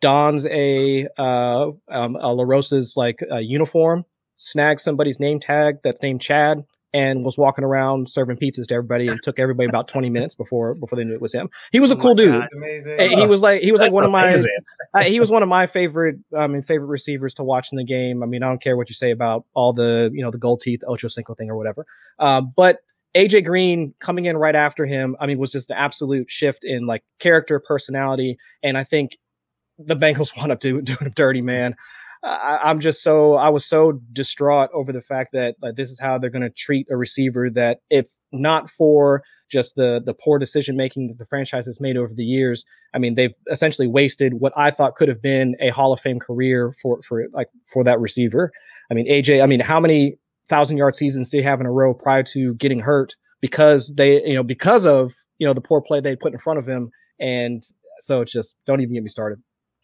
[0.00, 4.04] dons a uh, um, a La Rosa's like uniform
[4.40, 9.06] snagged somebody's name tag that's named Chad and was walking around serving pizzas to everybody
[9.06, 11.48] and took everybody about 20 minutes before before they knew it was him.
[11.70, 12.42] He was a oh cool dude.
[12.98, 14.34] He was like he was like one of my
[14.94, 17.84] uh, he was one of my favorite I mean favorite receivers to watch in the
[17.84, 18.22] game.
[18.22, 20.62] I mean, I don't care what you say about all the, you know, the gold
[20.62, 21.86] teeth Ocho Cinco thing or whatever.
[22.18, 22.78] Uh, but
[23.16, 26.86] AJ Green coming in right after him, I mean, was just an absolute shift in
[26.86, 29.18] like character, personality, and I think
[29.78, 31.74] the Bengals wound up doing, doing him dirty, man.
[32.22, 35.98] I, am just so I was so distraught over the fact that like, this is
[35.98, 40.38] how they're going to treat a receiver that if not for just the the poor
[40.38, 44.34] decision making that the franchise has made over the years, I mean they've essentially wasted
[44.34, 47.82] what I thought could have been a Hall of Fame career for for like for
[47.84, 48.52] that receiver.
[48.90, 50.18] I mean AJ, I mean how many
[50.50, 54.34] thousand yard seasons he have in a row prior to getting hurt because they you
[54.34, 57.62] know because of you know the poor play they put in front of him and
[58.00, 59.40] so it's just don't even get me started.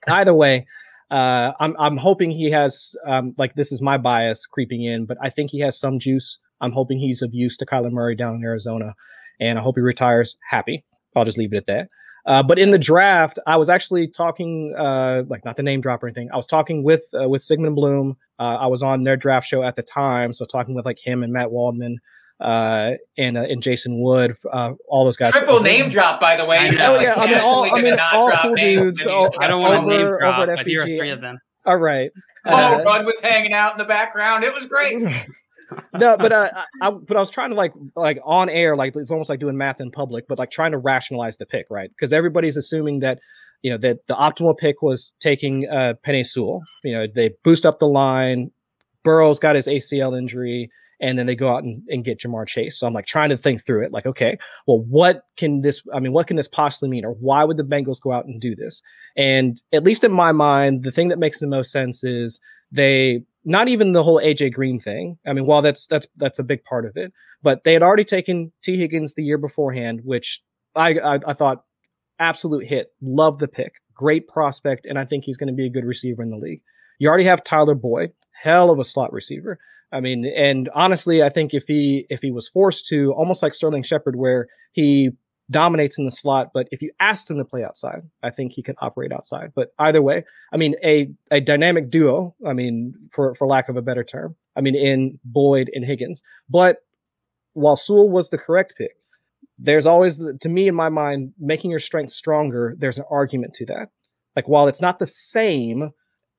[0.08, 0.66] Either way,
[1.10, 5.18] uh, I'm I'm hoping he has um, like this is my bias creeping in, but
[5.22, 6.38] I think he has some juice.
[6.60, 8.94] I'm hoping he's of use to Kyler Murray down in Arizona,
[9.40, 10.84] and I hope he retires happy.
[11.14, 11.88] I'll just leave it at that.
[12.26, 16.02] Uh, but in the draft, I was actually talking, uh, like not the name drop
[16.02, 16.28] or anything.
[16.32, 18.16] I was talking with uh, with Sigmund Bloom.
[18.38, 21.22] Uh, I was on their draft show at the time, so talking with like him
[21.22, 22.00] and Matt Waldman
[22.40, 25.32] uh, and uh, and Jason Wood, uh, all those guys.
[25.32, 26.58] Triple name drop, by the way.
[26.58, 26.96] I know.
[26.96, 29.04] Oh, yeah, I mean, all, I mean, all cool dudes.
[29.04, 31.38] All, I don't want to name drop, but here are three of them.
[31.64, 32.10] All right.
[32.44, 34.44] Oh, Bud was hanging out in the background.
[34.44, 35.02] It was great.
[35.94, 36.48] no, but uh,
[36.82, 39.56] I, but I was trying to like like on air, like it's almost like doing
[39.56, 41.90] math in public, but like trying to rationalize the pick, right?
[41.90, 43.20] Because everybody's assuming that
[43.62, 46.62] you know that the optimal pick was taking uh Penei Sewell.
[46.84, 48.50] You know, they boost up the line.
[49.04, 52.78] Burrow's got his ACL injury and then they go out and, and get Ja'Marr Chase.
[52.78, 55.82] So I'm like trying to think through it, like, okay, well, what can this?
[55.94, 58.40] I mean, what can this possibly mean, or why would the Bengals go out and
[58.40, 58.82] do this?
[59.16, 62.40] And at least in my mind, the thing that makes the most sense is
[62.72, 65.18] they not even the whole AJ Green thing.
[65.26, 68.04] I mean, while that's that's that's a big part of it, but they had already
[68.04, 70.42] taken Tee Higgins the year beforehand, which
[70.74, 71.64] I I, I thought
[72.18, 72.88] absolute hit.
[73.00, 76.22] Love the pick, great prospect, and I think he's going to be a good receiver
[76.22, 76.60] in the league.
[76.98, 79.58] You already have Tyler Boyd, hell of a slot receiver.
[79.92, 83.54] I mean, and honestly, I think if he if he was forced to, almost like
[83.54, 85.10] Sterling Shepard, where he
[85.50, 88.62] dominates in the slot, but if you asked him to play outside, I think he
[88.62, 89.52] could operate outside.
[89.54, 92.34] But either way, I mean, a a dynamic duo.
[92.46, 96.22] I mean, for for lack of a better term, I mean, in Boyd and Higgins.
[96.48, 96.78] But
[97.52, 98.96] while Sewell was the correct pick,
[99.58, 102.74] there's always to me in my mind making your strength stronger.
[102.78, 103.90] There's an argument to that.
[104.34, 105.92] Like while it's not the same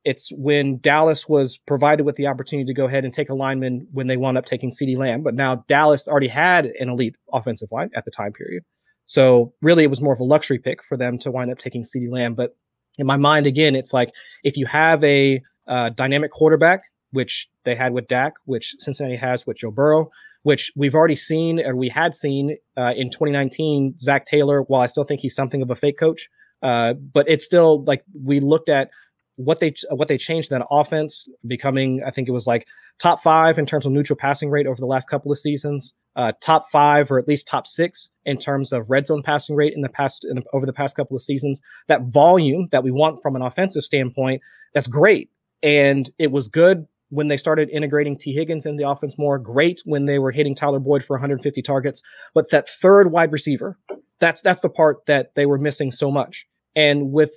[0.08, 3.88] it's when Dallas was provided with the opportunity to go ahead and take a lineman
[3.92, 5.22] when they wound up taking CeeDee Lamb.
[5.22, 8.64] But now Dallas already had an elite offensive line at the time period.
[9.08, 11.84] So really, it was more of a luxury pick for them to wind up taking
[11.84, 12.36] CeeDee Lamb.
[12.36, 12.56] But
[12.98, 14.12] in my mind, again, it's like
[14.44, 19.48] if you have a uh, dynamic quarterback, which they had with Dak, which Cincinnati has
[19.48, 20.12] with Joe Burrow,
[20.44, 24.88] which we've already seen or we had seen uh, in 2019, Zac Taylor, while I
[24.88, 26.30] still think he's something of a fake coach,
[26.62, 28.90] uh, but it's still like we looked at
[29.38, 32.68] what they what they changed that offense, becoming I think it was like
[33.00, 36.34] top five in terms of neutral passing rate over the last couple of seasons, uh,
[36.42, 39.82] top five or at least top six in terms of red zone passing rate in
[39.82, 41.62] the past in the, over the past couple of seasons.
[41.88, 44.42] That volume that we want from an offensive standpoint,
[44.74, 45.30] that's great,
[45.62, 49.38] and it was good when they started integrating Tee Higgins in the offense more.
[49.38, 52.02] Great when they were hitting Tyler Boyd for 150 targets,
[52.34, 53.78] but that third wide receiver,
[54.20, 56.48] that's that's the part that they were missing so much.
[56.76, 57.32] And with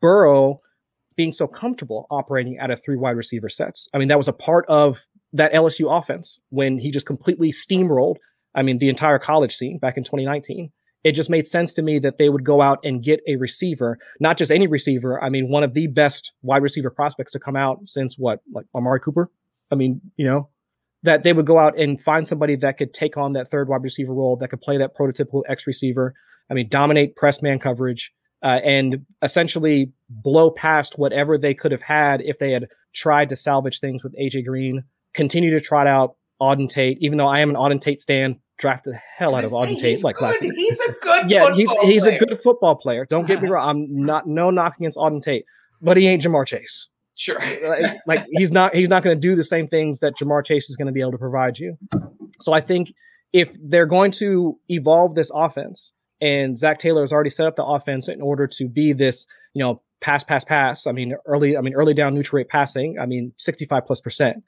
[0.00, 0.60] Burrow
[1.18, 3.88] being so comfortable operating out of three wide receiver sets.
[3.92, 8.16] I mean, that was a part of that LSU offense when he just completely steamrolled.
[8.54, 10.70] I mean, the entire college scene back in 2019.
[11.04, 13.98] It just made sense to me that they would go out and get a receiver,
[14.20, 15.22] not just any receiver.
[15.22, 18.66] I mean, one of the best wide receiver prospects to come out since what, like
[18.74, 19.30] Amari Cooper.
[19.70, 20.48] I mean, you know,
[21.02, 23.82] that they would go out and find somebody that could take on that third wide
[23.82, 26.14] receiver role, that could play that prototypical X receiver.
[26.50, 31.82] I mean, dominate press man coverage, uh, and essentially blow past whatever they could have
[31.82, 34.84] had if they had tried to salvage things with AJ Green.
[35.14, 38.84] Continue to trot out Auden Tate, even though I am an Auden Tate stand, draft
[38.84, 40.52] the hell out of Auden Tate like last year.
[40.54, 42.16] He's a good yeah, he's he's player.
[42.16, 43.06] a good football player.
[43.08, 43.68] Don't get me wrong.
[43.68, 45.44] I'm not no knock against Auden Tate,
[45.80, 46.88] but he ain't Ja'Marr Chase.
[47.16, 47.40] Sure.
[47.68, 50.70] like, like he's not he's not going to do the same things that Ja'Marr Chase
[50.70, 51.76] is going to be able to provide you.
[52.40, 52.92] So I think
[53.32, 57.64] if they're going to evolve this offense, and Zac Taylor has already set up the
[57.64, 60.86] offense in order to be this, you know, pass, pass, pass.
[60.86, 62.98] I mean, early, I mean, early down neutral rate passing.
[63.00, 64.42] I mean, 65 plus percent.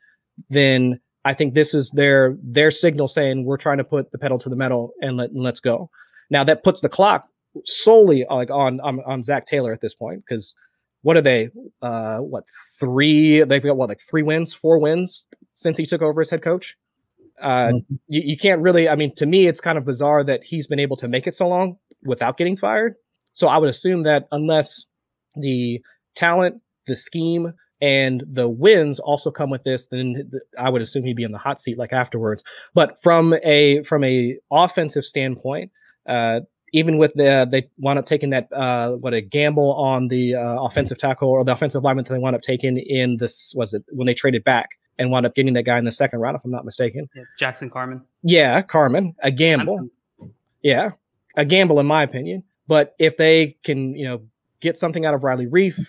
[0.48, 4.38] Then I think this is their their signal saying we're trying to put the pedal
[4.38, 5.90] to the metal and let and let's go.
[6.30, 7.26] Now that puts the clock
[7.64, 10.54] solely like on on, on Zac Taylor at this point because
[11.02, 11.50] what are they?
[11.83, 12.44] Uh, what
[12.78, 13.42] three?
[13.42, 16.76] They've got what like three wins, four wins since he took over as head coach.
[17.40, 17.94] Uh, mm-hmm.
[18.09, 18.88] you, you can't really.
[18.88, 21.35] I mean, to me, it's kind of bizarre that he's been able to make it
[21.35, 22.94] so long without getting fired.
[23.35, 24.85] So I would assume that unless
[25.37, 25.81] the
[26.14, 31.16] talent, the scheme, and the wins also come with this, then I would assume he'd
[31.16, 32.44] be in the hot seat like afterwards.
[32.74, 35.70] But from a from a offensive standpoint,
[36.09, 36.40] uh,
[36.72, 40.62] even with the they wound up taking that uh, what a gamble on the uh,
[40.62, 43.83] offensive tackle or the offensive lineman that they wound up taking in this was it
[43.90, 46.44] when they traded back and wound up getting that guy in the second round, if
[46.44, 47.08] I'm not mistaken.
[47.16, 48.02] Yeah, Jackson Carman.
[48.22, 49.88] Yeah, Carman, a gamble.
[50.62, 50.90] Yeah,
[51.36, 52.44] a gamble in my opinion.
[52.68, 54.22] But if they can, you know,
[54.60, 55.80] get something out of Riley Reiff,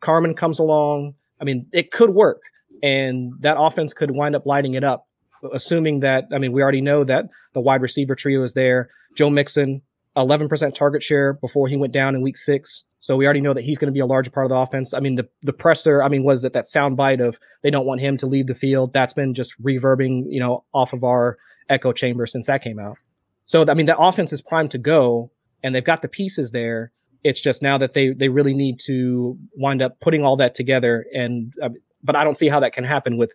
[0.00, 1.14] Carman comes along.
[1.40, 2.40] I mean, it could work,
[2.82, 5.06] and that offense could wind up lighting it up.
[5.52, 8.90] Assuming that, I mean, we already know that the wide receiver trio is there.
[9.14, 9.82] Joe Mixon,
[10.16, 12.82] 11% target share before he went down in week six.
[13.00, 14.92] So we already know that he's going to be a large part of the offense.
[14.92, 17.86] I mean, the the presser, I mean, was it that sound bite of they don't
[17.86, 18.92] want him to leave the field?
[18.92, 22.96] That's been just reverbing, you know, off of our echo chamber since that came out.
[23.44, 25.30] So I mean, the offense is primed to go,
[25.62, 26.92] and they've got the pieces there.
[27.22, 31.06] It's just now that they they really need to wind up putting all that together.
[31.12, 31.70] And uh,
[32.02, 33.32] but I don't see how that can happen with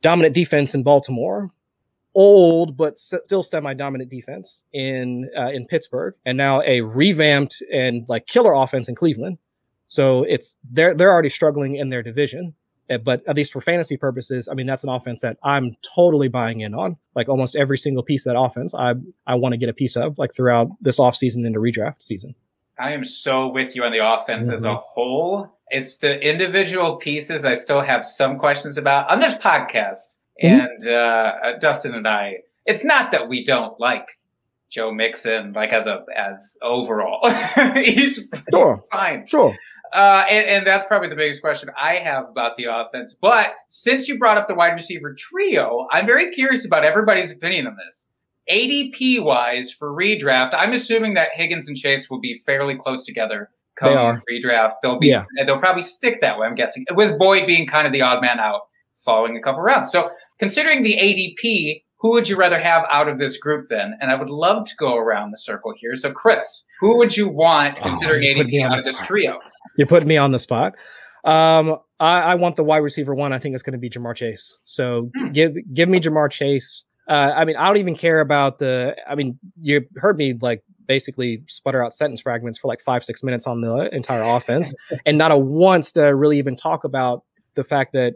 [0.00, 1.50] dominant defense in Baltimore
[2.16, 8.26] old but still semi-dominant defense in uh, in Pittsburgh, and now a revamped and like
[8.26, 9.38] killer offense in Cleveland.
[9.86, 12.54] So it's they're they're already struggling in their division,
[12.90, 16.28] eh, but at least for fantasy purposes, I mean that's an offense that I'm totally
[16.28, 16.96] buying in on.
[17.14, 18.94] Like almost every single piece of that offense, I
[19.26, 22.34] I want to get a piece of like throughout this offseason into redraft season.
[22.78, 24.56] I am so with you on the offense mm-hmm.
[24.56, 25.52] as a whole.
[25.68, 30.15] It's the individual pieces I still have some questions about on this podcast.
[30.40, 32.38] And uh, Dustin and I.
[32.64, 34.06] It's not that we don't like
[34.70, 37.20] Joe Mixon, like as a as overall,
[37.76, 38.76] he's, Sure.
[38.76, 39.26] he's fine.
[39.26, 39.54] Sure.
[39.94, 43.14] Uh, and, and that's probably the biggest question I have about the offense.
[43.20, 47.68] But since you brought up the wide receiver trio, I'm very curious about everybody's opinion
[47.68, 48.06] on this.
[48.50, 53.50] ADP wise for redraft, I'm assuming that Higgins and Chase will be fairly close together
[53.80, 54.22] They coming are.
[54.30, 54.72] redraft.
[54.82, 55.24] They'll be Yeah.
[55.46, 58.40] they'll probably stick that way, I'm guessing, with Boyd being kind of the odd man
[58.40, 58.62] out
[59.04, 59.92] following a couple rounds.
[59.92, 63.96] So considering the ADP, who would you rather have out of this group then?
[64.00, 65.96] And I would love to go around the circle here.
[65.96, 69.08] So Chris, who would you want Oh, considering oh, ADP out of this spot.
[69.08, 69.38] trio?
[69.76, 70.74] You're putting me on the spot.
[71.24, 73.32] Um, I, I want the wide receiver one.
[73.32, 74.58] I think it's going to be Ja'Marr Chase.
[74.64, 75.32] So Hmm.
[75.32, 76.84] give give me Ja'Marr Chase.
[77.08, 78.94] Uh, I mean, I don't even care about the.
[79.08, 83.22] I mean, you heard me like basically sputter out sentence fragments for like five six
[83.22, 84.74] minutes on the entire offense,
[85.06, 87.22] and not a once to really even talk about
[87.54, 88.14] the fact that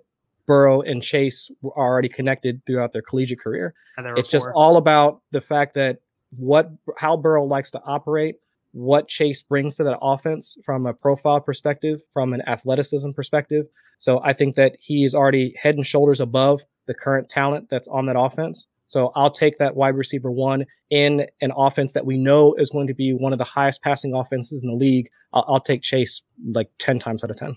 [0.51, 3.73] Burrow and Chase were already connected throughout their collegiate career.
[3.97, 5.99] and their It's just all about the fact that
[6.37, 8.35] what how Burrow likes to operate,
[8.73, 13.67] what Chase brings to that offense from a profile perspective, from an athleticism perspective.
[14.01, 17.87] So I think that he is already head and shoulders above the current talent that's
[17.87, 18.67] on that offense.
[18.89, 22.89] So I'll take that wide receiver one in an offense that we know is going
[22.89, 25.11] to be one of the highest passing offenses in the league.
[25.33, 26.23] I'll, I'll take Chase
[26.53, 27.57] like 10 times out of 10.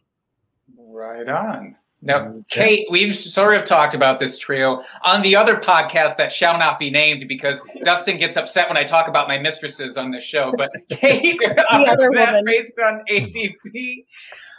[0.77, 1.75] Right on.
[2.05, 6.57] Now, Kate, we've sort of talked about this trio on the other podcast that shall
[6.57, 10.23] not be named because Dustin gets upset when I talk about my mistresses on this
[10.23, 10.53] show.
[10.57, 12.45] But Kate, The other that woman.
[12.45, 14.05] based on ADP,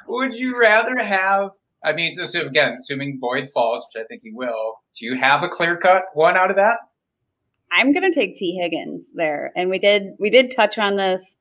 [0.09, 1.51] would you rather have?
[1.85, 5.19] I mean, so, so again, assuming Boyd falls, which I think he will, do you
[5.19, 6.79] have a clear cut one out of that?
[7.71, 11.37] I'm gonna take Tee Higgins there, and we did we did touch on this.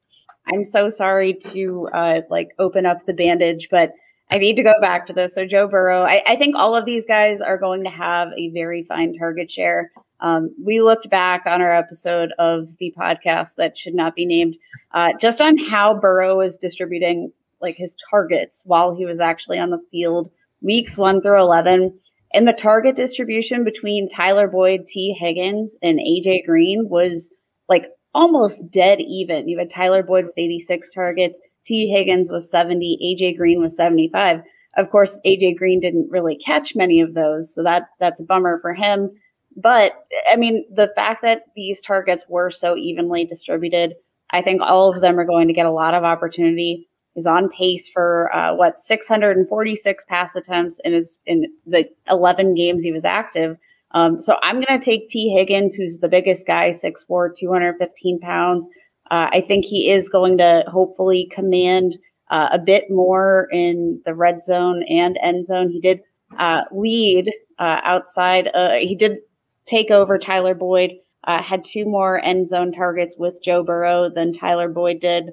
[0.52, 3.94] I'm so sorry to uh, like open up the bandage, but
[4.32, 5.36] I need to go back to this.
[5.36, 8.50] So Joe Burrow, I, I think all of these guys are going to have a
[8.50, 9.92] very fine target share.
[10.22, 14.56] Um, we looked back on our episode of the podcast that should not be named,
[14.94, 19.70] uh, just on how Burrow was distributing like his targets while he was actually on
[19.70, 21.98] the field, weeks one through eleven.
[22.34, 27.32] And the target distribution between Tyler Boyd, Tee Higgins, and AJ Green was
[27.70, 29.48] like almost dead even.
[29.48, 34.42] You had Tyler Boyd with 86 targets, Tee Higgins was 70, AJ Green was 75.
[34.76, 38.60] Of course, AJ Green didn't really catch many of those, so that that's a bummer
[38.62, 39.12] for him.
[39.56, 39.94] But
[40.32, 43.96] I mean, the fact that these targets were so evenly distributed,
[44.32, 46.90] I think all of them are going to get a lot of opportunity.
[47.14, 52.84] He's on pace for uh, what 646 pass attempts in his in the 11 games
[52.84, 53.58] he was active.
[53.92, 58.68] Um, so I'm going to take Tee Higgins, who's the biggest guy, 6'4", 215 pounds.
[59.14, 61.98] Uh, I think he is going to hopefully command
[62.32, 65.70] uh, a bit more in the red zone and end zone.
[65.70, 66.00] He did
[66.36, 68.50] uh, lead uh, outside.
[68.52, 69.18] Uh, he did
[69.66, 70.94] take over Tyler Boyd.
[71.24, 75.26] Uh, had two more end zone targets with Joe Burrow than Tyler Boyd did.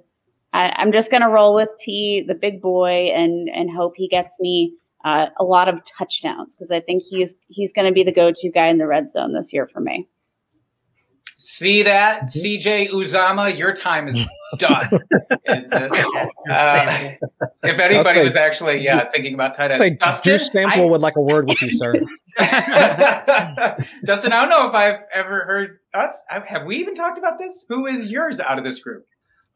[0.52, 4.08] I, I'm just going to roll with T, the big boy, and and hope he
[4.08, 4.74] gets me
[5.06, 8.50] uh, a lot of touchdowns because I think he's he's going to be the go-to
[8.50, 10.06] guy in the red zone this year for me.
[11.38, 12.28] See that, Mm-hmm.
[12.38, 12.88] C.J.
[12.88, 13.56] Uzomah?
[13.56, 14.26] Your time is
[14.58, 14.88] done.
[16.50, 17.10] Uh,
[17.62, 20.38] if anybody say- was actually, yeah, thinking about tight ends, It's like Dustin, Drew
[20.70, 21.94] Sample would like a word with you, sir.
[22.38, 26.14] I- Dustin, I don't know if I've ever heard us.
[26.28, 27.64] Have we even talked about this?
[27.68, 29.06] Who is yours out of this group?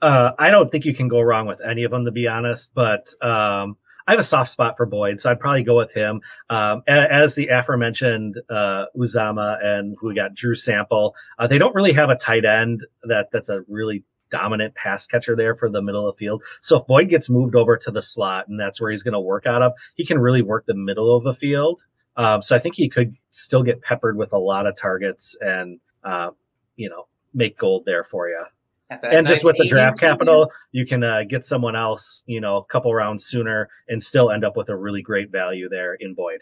[0.00, 2.72] Uh, I don't think you can go wrong with any of them, to be honest.
[2.74, 3.76] But um,
[4.06, 6.20] I have a soft spot for Boyd, so I'd probably go with him.
[6.50, 11.92] Um, as the aforementioned uh, Uzomah and we got Drew Sample, uh, they don't really
[11.92, 16.06] have a tight end that that's a really dominant pass catcher there for the middle
[16.06, 16.42] of the field.
[16.60, 19.20] So if Boyd gets moved over to the slot and that's where he's going to
[19.20, 21.84] work out of, he can really work the middle of the field.
[22.16, 25.80] Um, so I think he could still get peppered with a lot of targets and
[26.04, 26.30] uh,
[26.76, 28.44] you know make gold there for you
[28.90, 32.58] and just nice with the draft capital, you can uh, get someone else, you know,
[32.58, 36.14] a couple rounds sooner and still end up with a really great value there in
[36.14, 36.40] Boyd.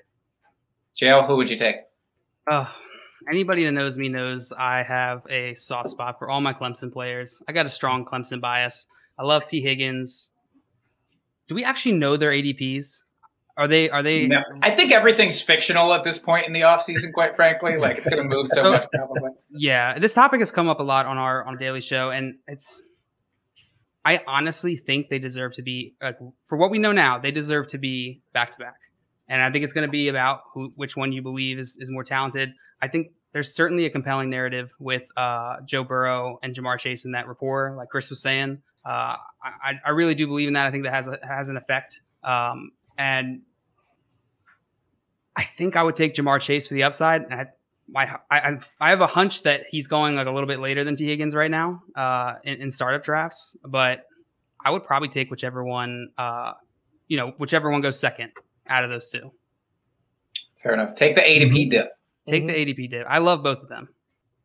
[0.97, 1.77] Jail, who would you take?
[2.51, 2.69] Oh,
[3.31, 7.43] anybody that knows me knows I have a soft spot for all my Clemson players.
[7.49, 8.87] I got a strong Clemson bias.
[9.19, 10.31] I love Tee Higgins.
[11.49, 13.03] Do we actually know their ADPs?
[13.57, 13.91] Are they?
[13.91, 14.27] Are they?
[14.27, 17.13] No, I think everything's fictional at this point in the off season.
[17.13, 17.77] quite frankly.
[17.83, 19.31] Like it's going to move so much, probably.
[19.51, 22.81] Yeah, this topic has come up a lot on our on Daily Show, and it's.
[24.05, 27.69] I honestly think they deserve to be, like, for what we know now, they deserve
[27.69, 28.79] to be back to back,
[29.29, 31.91] and I think it's going to be about who, which one you believe is is
[31.91, 32.51] more talented.
[32.81, 37.13] I think there's certainly a compelling narrative with uh, Joe Burrow and Ja'Marr Chase in
[37.13, 38.63] that rapport, like Chris was saying.
[38.85, 40.67] Uh, I, I really do believe in that.
[40.67, 42.01] I think that has a, has an effect.
[42.25, 43.43] Um, and
[45.37, 47.31] I think I would take Ja'Marr Chase for the upside.
[47.33, 47.47] I,
[47.89, 50.97] my, I, I have a hunch that he's going like a little bit later than
[50.97, 54.07] Tee Higgins right now uh, in, in startup drafts, but
[54.65, 56.53] I would probably take whichever one, uh,
[57.09, 58.33] you know, whichever one goes second
[58.69, 59.33] out of those two.
[60.63, 60.95] Fair enough.
[60.95, 61.91] Take the ADP dip.
[62.29, 62.47] Take Mhm.
[62.49, 63.07] the ADP dip.
[63.09, 63.89] I love both of them.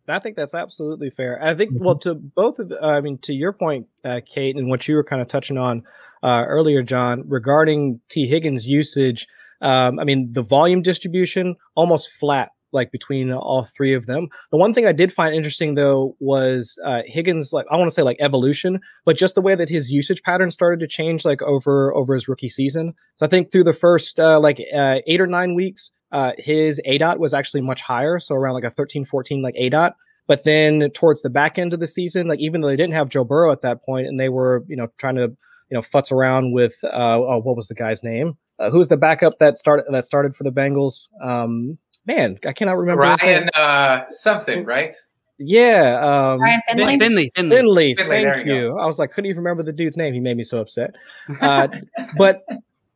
[0.08, 1.42] I think that's absolutely fair.
[1.44, 4.88] I think, well, to both of, I mean, to your point, uh, Kate, and what
[4.88, 5.84] you were kind of touching on
[6.24, 9.28] uh, earlier, John, regarding Tee Higgins' usage.
[9.62, 14.30] Um, I mean, the volume distribution almost flat, like between all three of them.
[14.52, 17.94] The one thing I did find interesting though was uh, Higgins, like I want to
[17.94, 21.42] say like evolution, but just the way that his usage pattern started to change, like
[21.42, 22.94] over over his rookie season.
[23.18, 26.80] So I think through the first uh, like uh, eight or nine weeks, uh, his
[26.86, 29.96] A dot was actually much higher, so around like a 13, 14 like A dot.
[30.28, 33.10] But then towards the back end of the season, like even though they didn't have
[33.10, 35.32] Joe Burrow at that point, and they were you know trying to
[35.70, 38.38] you know futz around with uh, oh, what was the guy's name?
[38.60, 41.08] Uh, was the backup that started that started for the Bengals?
[41.24, 41.78] Um,
[42.08, 43.10] man, I cannot remember.
[43.10, 43.34] his name.
[43.34, 44.94] Ryan uh, something, right?
[45.40, 47.00] Yeah, um, Ryan Finley.
[47.00, 47.56] Finley, Finley.
[47.56, 47.96] Finley.
[47.96, 48.78] Finley, Thank you you.
[48.78, 50.14] I was like, couldn't even remember the dude's name.
[50.14, 50.96] He made me so upset.
[51.42, 51.68] Uh,
[52.18, 52.44] but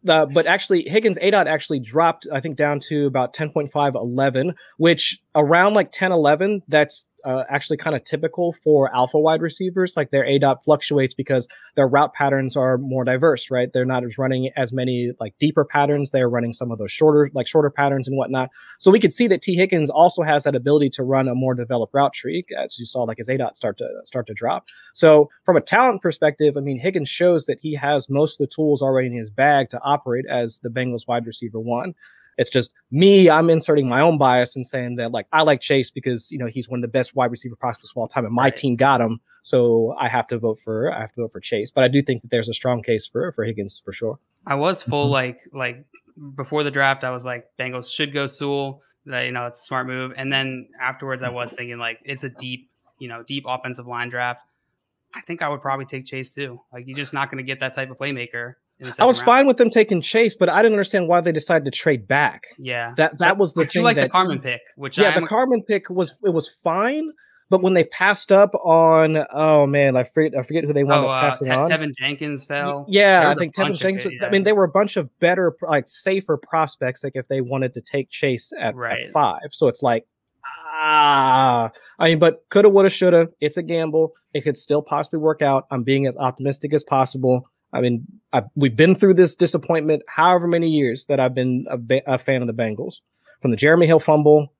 [0.08, 4.56] uh, but actually, Higgins A dot actually dropped, I think, down to about 10.5, 11,
[4.78, 9.96] which around like 10, 11, that's uh, actually kind of typical for alpha wide receivers.
[9.96, 13.70] Like their A dot fluctuates because their route patterns are more diverse, right?
[13.72, 16.10] They're not as running as many like deeper patterns.
[16.10, 18.50] They're running some of those shorter, like shorter patterns and whatnot.
[18.80, 21.54] So we could see that Tee Higgins also has that ability to run a more
[21.54, 24.68] developed route tree, as you saw, like his A dot start to start to drop.
[24.94, 28.54] So from a talent perspective, I mean, Higgins shows that he has most of the
[28.54, 31.94] tools already in his bag to operate as the Bengals wide receiver one.
[32.42, 33.30] It's just me.
[33.30, 36.48] I'm inserting my own bias and saying that like I like Chase because you know
[36.48, 38.56] he's one of the best wide receiver prospects of all time, and my Right.
[38.56, 41.72] team got him, so I have to vote for I have to vote for Chase.
[41.72, 44.20] But I do think that there's a strong case for for Higgins for sure.
[44.46, 45.12] I was full Mhm.
[45.12, 45.86] like like
[46.36, 47.04] before the draft.
[47.04, 48.82] I was like Bengals should go Sewell.
[49.06, 50.14] That you know it's a smart move.
[50.18, 52.70] And then afterwards, I was thinking like it's a deep
[53.00, 54.42] you know deep offensive line draft.
[55.14, 56.62] I think I would probably take Chase too.
[56.72, 58.56] Like you're just not going to get that type of playmaker.
[59.00, 59.26] I was round.
[59.26, 62.48] fine with them taking Chase, but I didn't understand why they decided to trade back.
[62.58, 65.10] Yeah, That that was the I do thing like that the Carman pick, which yeah,
[65.10, 67.12] I'm, the Carman pick was it was fine,
[67.50, 71.06] but when they passed up on oh man, I forget I forget who they wound
[71.06, 71.70] oh, up uh, Te- on.
[71.70, 72.86] Teven Jenkins fell.
[72.88, 74.22] Yeah, I think Teven bunch of Jenkins.
[74.24, 77.04] I mean, there were a bunch of better, like safer prospects.
[77.04, 80.06] Like if they wanted to take Chase at, at five, so it's like
[80.46, 81.72] ah.
[82.00, 83.30] I mean, but coulda, woulda, shoulda.
[83.40, 84.14] It's a gamble.
[84.34, 85.68] It could still possibly work out.
[85.70, 87.48] I'm being as optimistic as possible.
[87.74, 92.02] I mean, I, we've been through this disappointment however many years that I've been a,
[92.14, 92.96] a fan of the Bengals,
[93.42, 94.54] from the Jeremy Hill fumble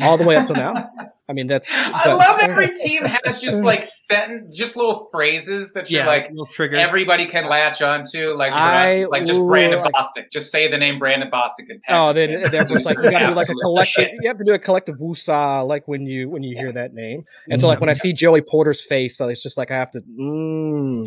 [0.00, 0.90] all the way up to now.
[1.28, 1.70] I mean, that's.
[1.74, 6.06] I that- love every team has just like sentence, just little phrases that you're yeah,
[6.06, 6.78] like little triggers.
[6.80, 8.34] everybody can latch onto.
[8.34, 10.30] Like I us, like just will, Brandon like- Bostick.
[10.32, 13.02] Just say the name Brandon Bostick and Oh, Packers then fans they're just like you
[13.02, 13.86] their gotta do like a collective.
[14.04, 14.10] shit.
[14.22, 17.24] You have to do a collective woosah, like when you when you hear that name.
[17.50, 19.90] And so, like when I see Joey Porter's face, so it's just like I have
[19.92, 20.00] to.
[20.00, 21.06] Mm,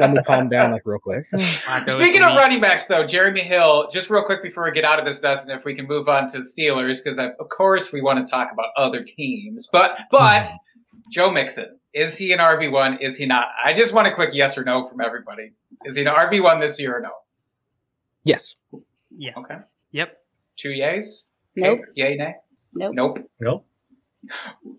[0.00, 1.26] let me calm down, like real quick.
[1.88, 5.04] Speaking of running backs, though, Jeremy Hill, just real quick before we get out of
[5.04, 8.24] this, Dustin, if we can move on to the Steelers, because of course we want
[8.24, 9.68] to talk about other teams.
[9.72, 10.50] But but
[11.12, 12.98] Joe Mixon, is he an RB one?
[13.00, 13.46] Is he not?
[13.64, 15.52] I just want a quick yes or no from everybody.
[15.84, 17.10] Is he an RB one this year or no?
[18.24, 18.54] Yes.
[19.10, 19.30] Yeah.
[19.38, 19.56] Okay,
[19.92, 20.16] Yep.
[20.56, 21.22] two yays.
[21.56, 21.80] Nope.
[21.94, 22.34] Yay, nay.
[22.74, 22.94] Nope.
[22.94, 23.30] Nope.
[23.40, 23.64] Nope.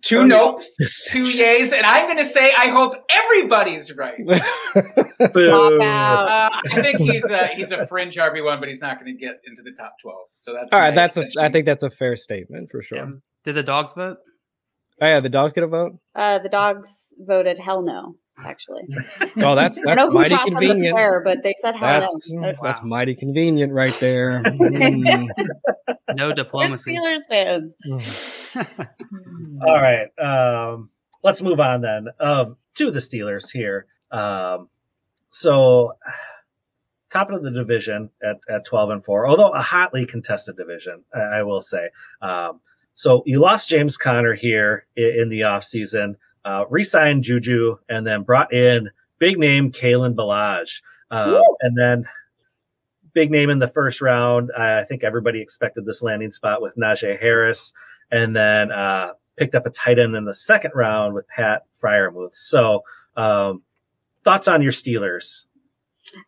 [0.01, 0.65] Two nopes.
[1.09, 4.15] Two yays, and I'm going to say I hope everybody's right.
[4.73, 5.51] Pop Boo.
[5.81, 6.27] out.
[6.27, 9.19] Uh, I think he's a, he's a fringe RB one, but he's not going to
[9.19, 10.27] get into the top twelve.
[10.39, 11.21] So that's All right, that's a.
[11.21, 12.97] that's I think that's a fair statement for sure.
[12.97, 13.11] Yeah.
[13.49, 14.17] Did the dogs vote?
[15.01, 15.97] Oh yeah, the dogs get a vote.
[16.13, 18.15] Uh, the dogs voted hell no.
[18.37, 18.83] Actually,
[19.43, 20.93] Oh, that's I that's don't know who mighty taught them to convenient.
[20.95, 22.53] swear, but they said hell That's no.
[22.61, 22.87] that's Wow.
[22.87, 24.43] mighty convenient right there.
[24.59, 25.27] Mm.
[26.15, 26.95] No We're diplomacy.
[26.95, 27.75] Steelers fans.
[29.65, 30.07] All right.
[30.19, 30.89] Um,
[31.23, 33.87] let's move on then um, to the Steelers here.
[34.11, 34.69] Um,
[35.29, 35.93] so,
[37.11, 41.39] top of the division at, at 12 and 4, although a hotly contested division, I,
[41.39, 41.89] I will say.
[42.21, 42.61] Um,
[42.99, 48.05] so, you lost James Conner here in, in the offseason, uh, re signed Juju, and
[48.05, 48.89] then brought in
[49.19, 50.81] big name Kalen Ballage.
[51.09, 51.55] Um, Woo!
[51.61, 52.09] and then
[53.13, 54.51] big name in the first round.
[54.51, 57.71] I think everybody expected this landing spot with Najee Harris
[58.11, 62.31] and then uh, picked up a tight end in the second round with Pat Freiermuth.
[62.31, 62.83] So,
[63.15, 63.63] um,
[64.25, 65.45] thoughts on your Steelers?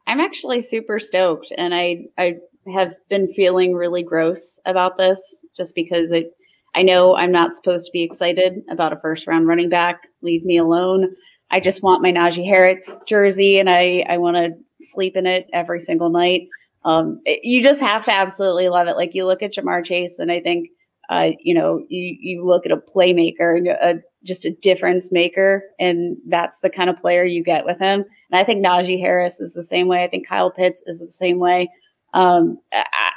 [0.07, 2.38] I'm actually super stoked, and I I
[2.74, 6.28] have been feeling really gross about this just because I
[6.74, 10.01] I know I'm not supposed to be excited about a first round running back.
[10.22, 11.15] Leave me alone.
[11.49, 14.51] I just want my Najee Harris jersey, and I I want to
[14.82, 16.43] sleep in it every single night.
[16.86, 18.95] Um, it- you just have to absolutely love it.
[18.95, 20.69] Like you look at Ja'Marr Chase, and I think,
[21.09, 25.63] uh, you know, you you look at a playmaker and a, just a difference maker,
[25.80, 28.05] and that's the kind of player you get with him.
[28.32, 30.03] And I think Najee Harris is the same way.
[30.03, 31.69] I think Kyle Pitts is the same way.
[32.13, 32.57] Um,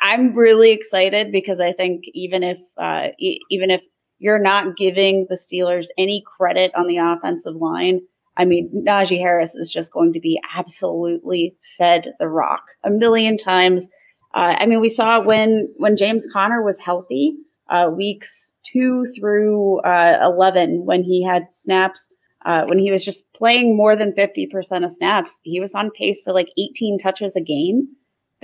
[0.05, 3.83] I'm really excited because I think even if uh, e- even if
[4.19, 8.03] you're not giving the Steelers any credit on the offensive line,
[8.37, 13.39] I mean, Najee Harris is just going to be absolutely fed the rock a million
[13.39, 13.89] times.
[14.35, 17.37] Uh, I mean, we saw when when James Conner was healthy,
[17.71, 22.13] uh, weeks two through uh, eleven, when he had snaps,
[22.45, 25.91] uh, when he was just playing more than fifty percent of snaps, he was on
[25.99, 27.89] pace for like eighteen touches a game.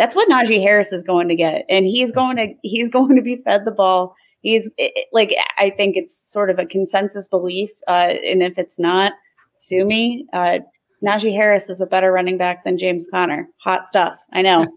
[0.00, 3.22] That's what Najee Harris is going to get, and he's going to he's going to
[3.22, 4.14] be fed the ball.
[4.40, 8.80] He's it, like I think it's sort of a consensus belief, uh, and if it's
[8.80, 9.12] not,
[9.56, 10.24] sue me.
[10.32, 10.60] Uh,
[11.06, 13.46] Najee Harris is a better running back than James Conner.
[13.62, 14.18] Hot stuff.
[14.32, 14.66] I know.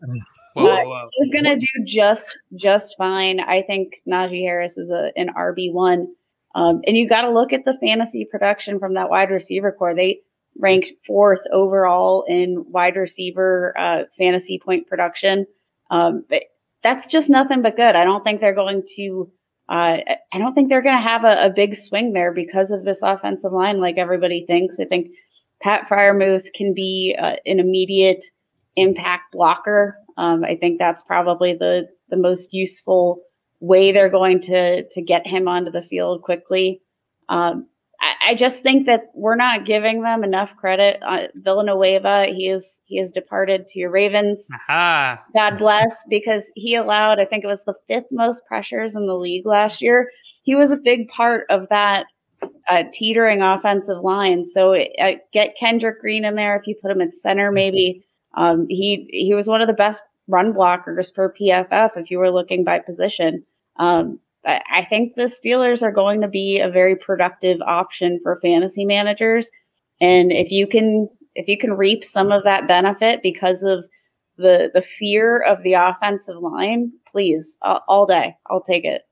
[0.56, 1.10] Whoa, Uh, whoa, whoa.
[1.14, 3.40] He's gonna do just just fine.
[3.40, 6.06] I think Najee Harris is a an RB one.
[6.54, 9.96] Um, and you got to look at the fantasy production from that wide receiver core.
[9.96, 10.20] They
[10.58, 15.46] ranked fourth overall in wide receiver uh, fantasy point production.
[15.90, 16.44] Um, but
[16.82, 17.96] that's just nothing but good.
[17.96, 19.32] I don't think they're going to.
[19.70, 19.98] Uh,
[20.34, 23.02] I don't think they're going to have a, a big swing there because of this
[23.02, 24.78] offensive line, like everybody thinks.
[24.78, 25.12] I think
[25.62, 28.26] Pat Freiermuth can be uh, an immediate
[28.76, 29.98] impact blocker.
[30.18, 33.22] Um, I think that's probably the the most useful
[33.60, 36.82] way they're going to to get him onto the field quickly.
[37.30, 37.68] Um,
[38.04, 41.00] I, I just think that we're not giving them enough credit.
[41.02, 44.50] Uh, Villanueva, he is he has departed to your Ravens.
[44.54, 45.24] Aha.
[45.34, 49.16] God bless, because he allowed, I think it was the fifth most pressures in the
[49.16, 50.10] league last year.
[50.42, 52.08] He was a big part of that
[52.68, 54.44] uh, teetering offensive line.
[54.44, 58.06] So uh, get Kendrick Green in there if you put him at center, maybe.
[58.36, 62.32] Um, he he was one of the best run blockers per PFF if you were
[62.32, 63.46] looking by position.
[63.78, 68.86] Um, I, think the Steelers are going to be a very productive option for fantasy
[68.86, 69.50] managers,
[70.02, 73.86] and if you can if you can reap some of that benefit because of
[74.38, 79.04] the the fear of the offensive line, please, all, all day, I'll take it.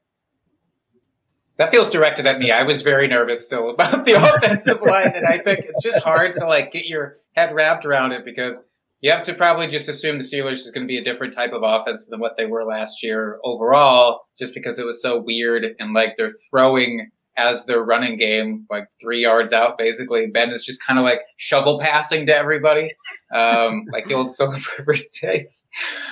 [1.57, 2.51] That feels directed at me.
[2.51, 6.33] I was very nervous still about the offensive line, and I think it's just hard
[6.33, 8.57] to like get your head wrapped around it because
[9.01, 11.53] you have to probably just assume the Steelers is going to be a different type
[11.53, 15.65] of offense than what they were last year overall, just because it was so weird
[15.79, 20.27] and like they're throwing as their running game, like three yards out, basically.
[20.27, 22.89] Ben is just kind of like shovel passing to everybody,
[23.33, 25.67] um, like the old Philip Rivers days.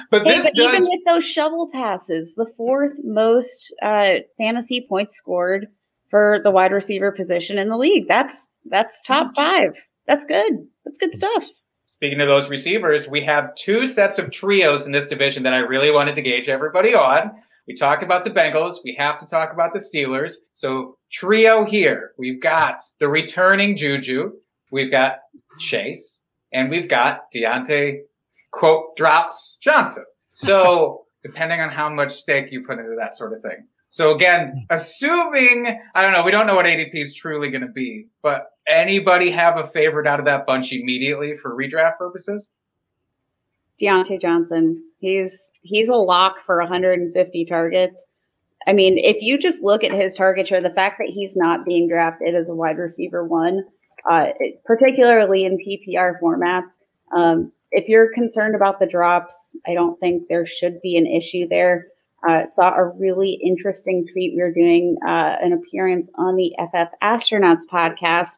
[0.09, 5.15] But Hey, this but even with those shovel passes, the fourth most uh, fantasy points
[5.15, 5.67] scored
[6.09, 8.07] for the wide receiver position in the league.
[8.07, 9.73] That's that's top five.
[10.07, 10.53] That's good.
[10.85, 11.43] That's good stuff.
[11.99, 15.57] Speaking of those receivers, we have two sets of trios in this division that I
[15.57, 17.31] really wanted to gauge everybody on.
[17.67, 18.75] We talked about the Bengals.
[18.85, 20.35] We have to talk about the Steelers.
[20.53, 22.11] So, trio here.
[22.17, 24.31] We've got the returning Juju.
[24.71, 25.17] We've got
[25.59, 26.21] Chase.
[26.53, 27.97] And we've got Diontae,
[28.53, 30.05] quote, drops Johnson.
[30.31, 33.67] So, depending on how much stake you put into that sort of thing.
[33.89, 37.71] So, again, assuming, I don't know, we don't know what ADP is truly going to
[37.71, 42.49] be, but anybody have a favorite out of that bunch immediately for redraft purposes?
[43.81, 44.83] Diontae Johnson.
[44.99, 48.05] He's he's a lock for 150 targets.
[48.67, 51.65] I mean, if you just look at his target share, the fact that he's not
[51.65, 53.63] being drafted as a wide receiver one,
[54.09, 54.27] uh,
[54.65, 56.77] particularly in PPR formats,
[57.15, 61.47] um, if you're concerned about the drops, I don't think there should be an issue
[61.47, 61.87] there.
[62.27, 64.33] Uh, saw a really interesting tweet.
[64.35, 68.37] We were doing uh, an appearance on the FF Astronauts podcast,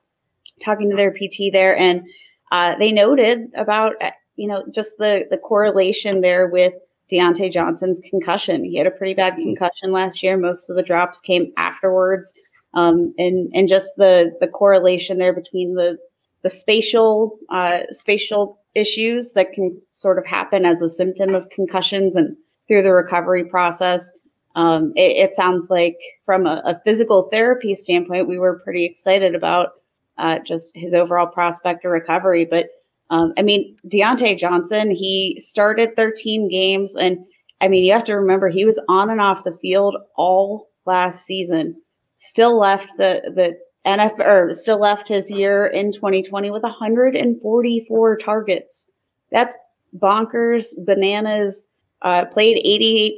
[0.63, 2.03] talking to their PT there, and
[2.51, 6.73] uh, they noted about uh, you know just the the correlation there with
[7.11, 8.63] Diontae Johnson's concussion.
[8.63, 10.37] He had a pretty bad concussion last year.
[10.37, 12.33] Most of the drops came afterwards,
[12.73, 15.97] um, and and just the the correlation there between the
[16.43, 22.15] the spatial uh, spatial issues that can sort of happen as a symptom of concussions
[22.15, 22.37] and
[22.71, 24.13] through the recovery process.
[24.55, 29.35] Um, it, it sounds like from a, a physical therapy standpoint, we were pretty excited
[29.35, 29.71] about
[30.17, 32.47] uh, just his overall prospect of recovery.
[32.49, 32.69] But
[33.09, 37.17] um, I mean, Diontae Johnson, he started 13 games, and
[37.59, 41.25] I mean, you have to remember he was on and off the field all last
[41.25, 41.75] season.
[42.15, 48.87] Still left the the NFL or still left his year in 2020 with 144 targets.
[49.29, 49.57] That's
[49.97, 51.63] bonkers, bananas.
[52.01, 52.57] Uh, played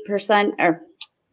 [0.08, 0.82] 88% or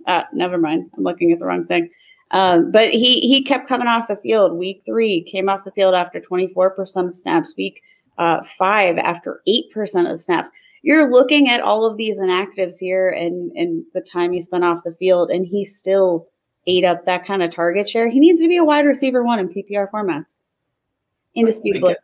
[0.07, 0.90] uh, never mind.
[0.96, 1.90] I'm looking at the wrong thing.
[2.32, 4.57] Um, but he he kept coming off the field.
[4.57, 7.55] Week three came off the field after 24% of snaps.
[7.57, 7.82] Week
[8.18, 10.51] uh, five after 8% of snaps.
[10.82, 14.84] you're looking at all of these inactives here and and the time he spent off
[14.84, 16.28] the field, and he still
[16.66, 18.09] ate up that kind of target share.
[18.09, 20.42] He needs to be a wide receiver one in PPR formats,
[21.34, 21.96] indisputably.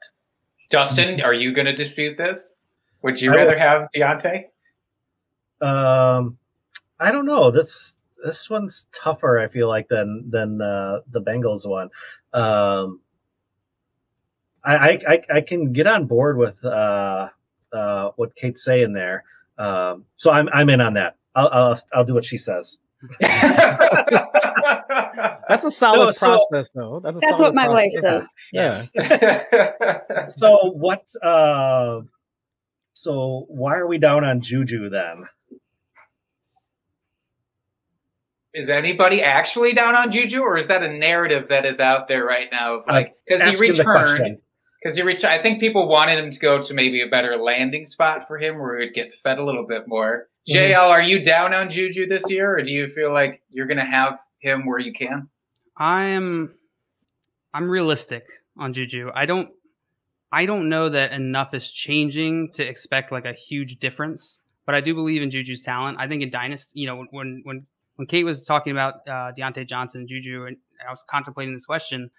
[0.70, 2.54] Dustin, are you going to dispute this?
[3.02, 4.44] Would you I rather would- have Diontae?
[5.60, 6.38] Um,
[7.00, 7.50] I don't know.
[7.50, 9.38] This this one's tougher.
[9.38, 11.90] I feel like than than uh, the Bengals one.
[12.32, 13.00] Um,
[14.64, 17.28] I, I I I can get on board with uh,
[17.72, 19.24] uh, what Kate's saying there.
[19.58, 21.16] Um, so I'm I'm in on that.
[21.34, 22.78] I'll I'll, I'll do what she says.
[25.48, 27.00] That's a solid No, so- process, though.
[27.00, 28.24] That's a That's solid what my wife says.
[28.52, 28.86] Yeah.
[30.28, 31.04] So what?
[31.22, 32.00] Uh,
[32.92, 35.26] so why are we down on Juju then?
[38.56, 42.24] Is anybody actually down on Juju, or is that a narrative that is out there
[42.24, 42.76] right now?
[42.78, 44.38] Of like, because he returned,
[44.82, 45.34] because he returned.
[45.38, 48.58] I think people wanted him to go to maybe a better landing spot for him,
[48.58, 50.28] where he would get fed a little bit more.
[50.48, 50.54] Mhm.
[50.54, 53.76] JL, are you down on Juju this year, or do you feel like you're going
[53.76, 55.28] to have him where you can?
[55.76, 56.54] I'm
[57.52, 58.24] I'm realistic
[58.56, 59.10] on Juju.
[59.14, 59.50] I don't
[60.32, 64.80] I don't know that enough is changing to expect like a huge difference, but I
[64.80, 65.98] do believe in Juju's talent.
[66.00, 67.66] I think in Dynasty, you know, when when
[67.96, 71.66] when Kate was talking about uh, Diontae Johnson and Juju, and I was contemplating this
[71.66, 72.10] question,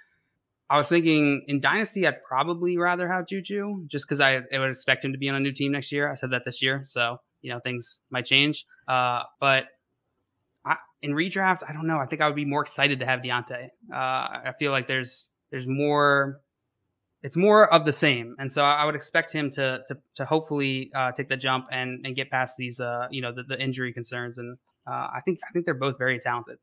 [0.69, 4.69] I was thinking in Dynasty, I'd probably rather have Juju just because I, I would
[4.69, 6.11] expect him to be on a new team next year.
[6.11, 8.65] I said that this year, so you know things might change.
[8.88, 9.65] Uh, but
[10.65, 11.99] I, in redraft, I don't know.
[11.99, 13.69] I think I would be more excited to have Diontae.
[13.93, 16.41] Uh, I feel like there's there's more.
[17.23, 20.91] It's more of the same, and so I would expect him to to, to hopefully
[20.93, 23.93] uh, take the jump and, and get past these uh, you know the, the injury
[23.93, 24.38] concerns.
[24.38, 24.57] And
[24.88, 26.57] uh, I think I think they're both very talented.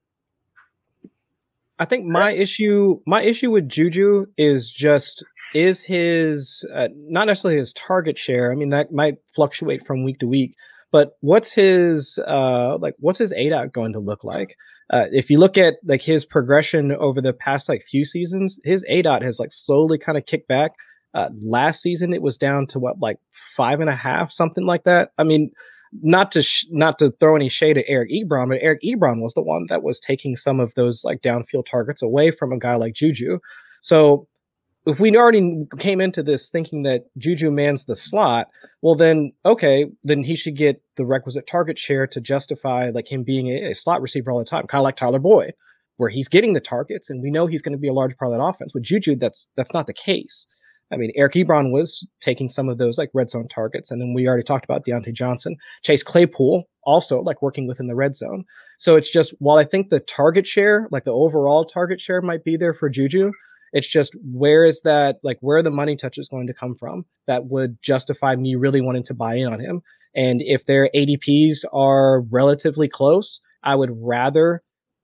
[1.78, 2.36] I think my Chris?
[2.36, 8.52] issue my issue with Juju is just is his uh, not necessarily his target share.
[8.52, 10.56] I mean that might fluctuate from week to week,
[10.92, 14.56] but what's his uh like what's his ADOT going to look like?
[14.90, 18.84] Uh, if you look at like his progression over the past like few seasons, his
[18.90, 20.72] ADOT has like slowly kind of kicked back.
[21.14, 24.84] Uh, last season it was down to what like five and a half, something like
[24.84, 25.12] that.
[25.16, 25.52] I mean,
[26.02, 29.34] not to sh- not to throw any shade at Eric Ebron, but Eric Ebron was
[29.34, 32.74] the one that was taking some of those like downfield targets away from a guy
[32.74, 33.38] like Juju.
[33.82, 34.26] So
[34.86, 38.48] if we already came into this thinking that Juju mans the slot,
[38.82, 43.22] well then okay, then he should get the requisite target share to justify like him
[43.22, 45.54] being a, a slot receiver all the time, kind of like Tyler Boyd,
[45.96, 48.32] where he's getting the targets and we know he's going to be a large part
[48.32, 48.74] of that offense.
[48.74, 50.46] With Juju, that's that's not the case.
[50.92, 54.14] I mean, Eric Ebron was taking some of those like red zone targets, and then
[54.14, 58.44] we already talked about Diontae Johnson, Chase Claypool, also like working within the red zone.
[58.78, 62.44] So it's just while I think the target share, like the overall target share, might
[62.44, 63.32] be there for Juju,
[63.74, 67.46] it's just where is that like where the money touches going to come from that
[67.46, 69.82] would justify me really wanting to buy in on him.
[70.14, 74.62] And if their ADPs are relatively close, I would rather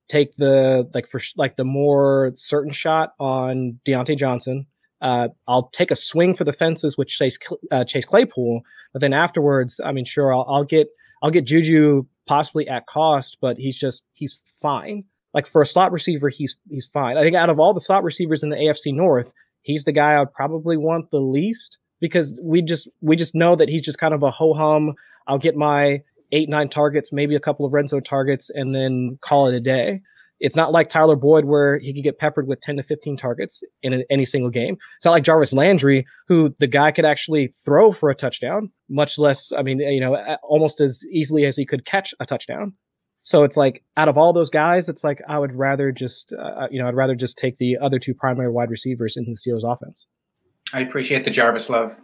[0.09, 4.67] take the like for like the more certain shot on Diontae Johnson.
[5.01, 7.39] Uh, I'll take a swing for the fences with Chase
[7.71, 8.61] uh, Chase Claypool,
[8.93, 10.89] but then afterwards, I mean, sure, I'll, I'll get
[11.23, 15.05] I'll get Juju possibly at cost, but he's just he's fine.
[15.33, 17.17] Like for a slot receiver, he's he's fine.
[17.17, 19.33] I think out of all the slot receivers in the AFC North,
[19.63, 23.69] he's the guy I'd probably want the least because we just we just know that
[23.69, 24.95] he's just kind of a ho hum.
[25.27, 29.19] I'll get my eight nine targets, maybe a couple of red zone targets, and then
[29.21, 30.01] call it a day.
[30.41, 33.63] It's not like Tyler Boyd where he could get peppered with 10 to 15 targets
[33.83, 34.77] in a- any single game.
[34.97, 39.19] It's not like Jarvis Landry, who the guy could actually throw for a touchdown, much
[39.19, 42.73] less, I mean, you know, almost as easily as he could catch a touchdown.
[43.23, 46.69] So it's like out of all those guys, it's like I would rather just, uh,
[46.71, 49.71] you know, I'd rather just take the other two primary wide receivers in the Steelers
[49.71, 50.07] offense.
[50.73, 51.97] I appreciate the Jarvis love.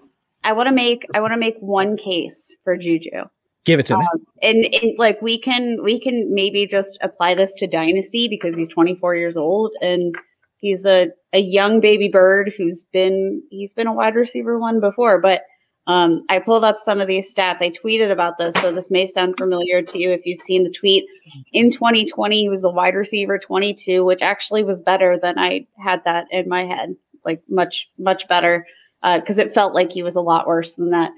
[0.45, 3.25] I want to make I want to make one case for Juju.
[3.67, 4.07] Give it to me.
[4.43, 8.69] and, and like we can we can maybe just apply this to dynasty because he's
[8.69, 10.15] 24 years old and
[10.59, 15.21] he's a, a young baby bird who's been he's been a wide receiver one before.
[15.21, 15.43] But
[15.89, 17.61] um, i pulled up some of these stats.
[17.61, 20.71] I tweeted about this so this may sound familiar to you if you've seen the
[20.73, 21.05] tweet.
[21.53, 26.05] In 2020 he was a wide receiver 22 which actually was better than i had
[26.05, 26.95] that in my head
[27.25, 28.65] like much much better
[29.03, 31.11] because it felt like he was a lot worse than that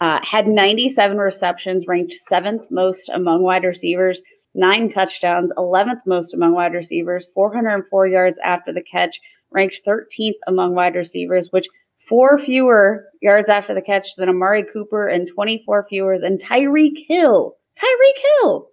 [0.00, 4.22] uh, had 97 receptions, ranked seventh most among wide receivers,
[4.54, 9.20] nine touchdowns, 11th most among wide receivers, 404 yards after the catch,
[9.50, 11.66] ranked 13th among wide receivers, which
[12.08, 17.54] four fewer yards after the catch than Amari Cooper and 24 fewer than Tyreek Hill.
[17.76, 18.68] Tyreek Hill.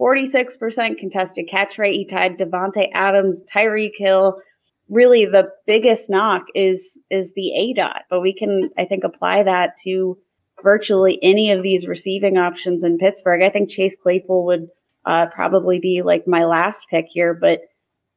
[0.00, 1.94] 46% contested catch rate.
[1.94, 4.40] He tied Davante Adams, Tyreek Hill.
[4.88, 9.42] Really, the biggest knock is is the A dot, but we can I think apply
[9.44, 10.18] that to
[10.62, 13.42] virtually any of these receiving options in Pittsburgh.
[13.42, 14.68] I think Chase Claypool would
[15.04, 17.60] uh, probably be like my last pick here, but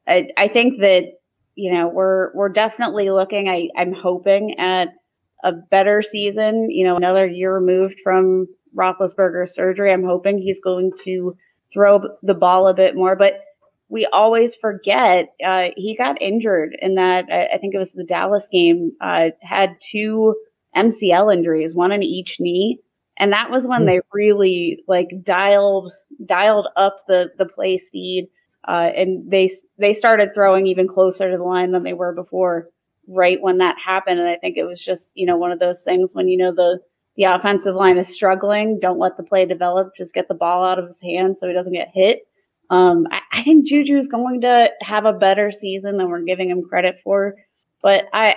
[0.08, 1.06] I, I think that
[1.56, 3.48] you know we're we're definitely looking.
[3.48, 4.90] I, I'm hoping at
[5.44, 6.70] a better season.
[6.72, 9.92] You know, another year removed from Roethlisberger surgery.
[9.92, 11.38] I'm hoping he's going to
[11.72, 13.40] throw the ball a bit more, but
[13.90, 17.26] we always forget uh, he got injured in that.
[17.32, 18.92] I, I, think it was the Dallas game.
[19.02, 20.36] Uh, had two
[20.76, 22.80] MCL injuries, one in each knee,
[23.17, 23.88] and that was when mm.
[23.88, 25.91] they really like dialed
[26.26, 28.30] dialed up the the play speed,
[28.67, 32.70] uh, and they they started throwing even closer to the line than they were before.
[33.07, 35.84] Right when that happened, and I think it was just you know one of those
[35.84, 36.80] things when you know the
[37.15, 39.95] the offensive line is struggling, don't let the play develop.
[39.97, 42.22] Just get the ball out of his hand so he doesn't get hit.
[42.70, 46.49] Um, I, I think Juju is going to have a better season than we're giving
[46.49, 47.36] him credit for.
[47.82, 48.36] But I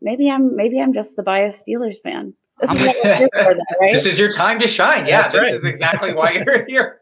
[0.00, 2.34] maybe I'm maybe I'm just the biased Steelers fan.
[2.60, 3.18] This is, for, though,
[3.80, 3.94] right?
[3.94, 5.06] this is your time to shine.
[5.06, 5.54] Yeah, That's this right.
[5.54, 7.00] is exactly why you're here.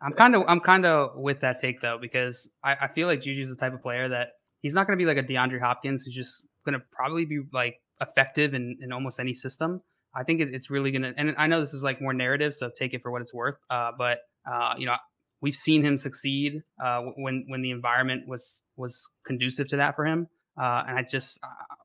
[0.00, 3.20] I'm kind of I'm kind of with that take though because I, I feel like
[3.20, 4.28] Juju's the type of player that
[4.60, 7.40] he's not going to be like a DeAndre Hopkins who's just going to probably be
[7.52, 9.82] like effective in, in almost any system.
[10.16, 12.54] I think it, it's really going to, and I know this is like more narrative,
[12.54, 13.56] so take it for what it's worth.
[13.68, 14.18] Uh, but
[14.50, 14.94] uh, you know,
[15.40, 20.06] we've seen him succeed uh, when when the environment was was conducive to that for
[20.06, 20.28] him.
[20.56, 21.40] Uh, and I just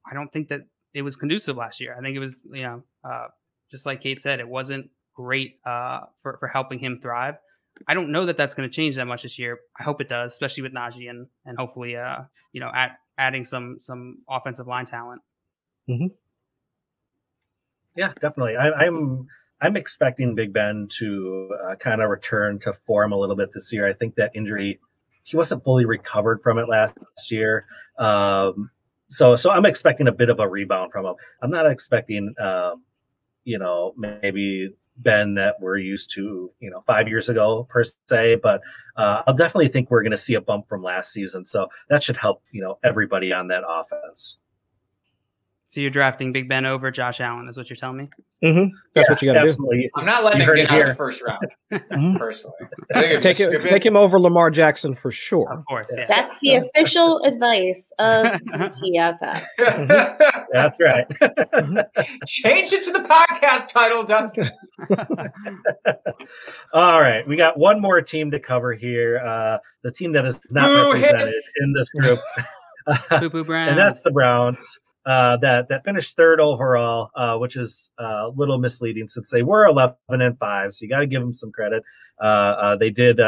[0.10, 0.62] I don't think that
[0.94, 1.96] it was conducive last year.
[1.98, 3.28] I think it was you know uh,
[3.72, 7.36] just like Kate said, it wasn't great uh, for for helping him thrive.
[7.88, 9.60] I don't know that that's going to change that much this year.
[9.80, 13.46] I hope it does, especially with Najee and and hopefully uh you know at, adding
[13.46, 15.22] some some offensive line talent.
[15.90, 16.08] Mm-hmm.
[17.96, 18.56] Yeah, definitely.
[18.56, 19.28] I, I'm
[19.62, 23.74] I'm expecting Big Ben to uh, kind of return to form a little bit this
[23.74, 23.88] year.
[23.88, 24.80] I think that injury,
[25.24, 26.98] he wasn't fully recovered from it last
[27.30, 27.66] year.
[27.98, 28.72] Um,
[29.10, 31.16] so, so I'm expecting a bit of a rebound from him.
[31.42, 32.84] I'm not expecting, um,
[33.44, 38.36] you know, maybe Ben that we're used to, you know, five years ago per se,
[38.36, 38.62] but
[38.98, 41.46] uh, I'll definitely think we're going to see a bump from last season.
[41.46, 44.38] So that should help, you know, everybody on that offense.
[45.72, 48.10] So you're drafting Big Ben over Josh Allen, is what you're telling me?
[48.44, 48.76] Mm-hmm.
[48.96, 49.90] That's yeah, what you got to do.
[49.96, 52.18] I'm not letting him get out of the first round, mm-hmm.
[52.18, 52.56] personally.
[53.22, 55.48] take, it, take him over Lamar Jackson for sure.
[55.54, 56.06] Of course, yeah.
[56.08, 59.46] That's the official advice of TFF.
[60.52, 61.06] That's right.
[62.26, 64.50] Change it to the podcast title, Dustin.
[66.74, 69.20] All right, we got one more team to cover here.
[69.20, 71.52] Uh, the team that is not Boo represented hits.
[71.62, 72.20] in this group.
[73.12, 78.32] and that's the Browns uh, that that finished third overall, uh, which is uh, a
[78.36, 80.72] little misleading since they were 11 and five.
[80.72, 81.84] So you got to give them some credit.
[82.22, 83.20] Uh, uh, they did.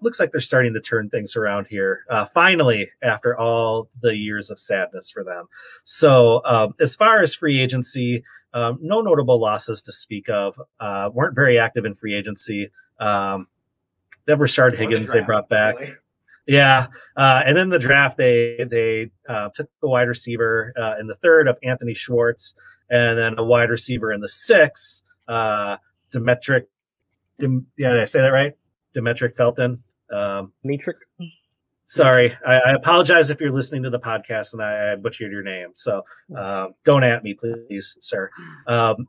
[0.00, 2.04] looks like they're starting to turn things around here.
[2.34, 5.46] finally, after all the years of sadness for them.
[5.84, 8.22] So um, as far as free agency,
[8.52, 10.60] um, no notable losses to speak of.
[11.12, 12.70] weren't very active in free agency.
[13.00, 13.48] Um,
[14.26, 15.78] Never Rashard Higgins they brought back.
[15.78, 15.94] Really?
[16.46, 21.06] Yeah, uh, and then the draft they they uh, took the wide receiver uh, in
[21.06, 22.54] the third of Anthony Schwartz,
[22.90, 25.76] and then a wide receiver in the sixth, uh,
[26.14, 26.64] Demetric.
[27.38, 28.52] Dem, yeah, did I say that right?
[28.94, 29.82] Demetric Felton.
[30.12, 30.94] Um, Demetric.
[31.86, 35.42] Sorry, I, I, apologize if you're listening to the podcast and I, I butchered your
[35.42, 35.68] name.
[35.74, 36.02] So
[36.34, 38.30] um, don't at me, please, sir.
[38.66, 39.06] Um,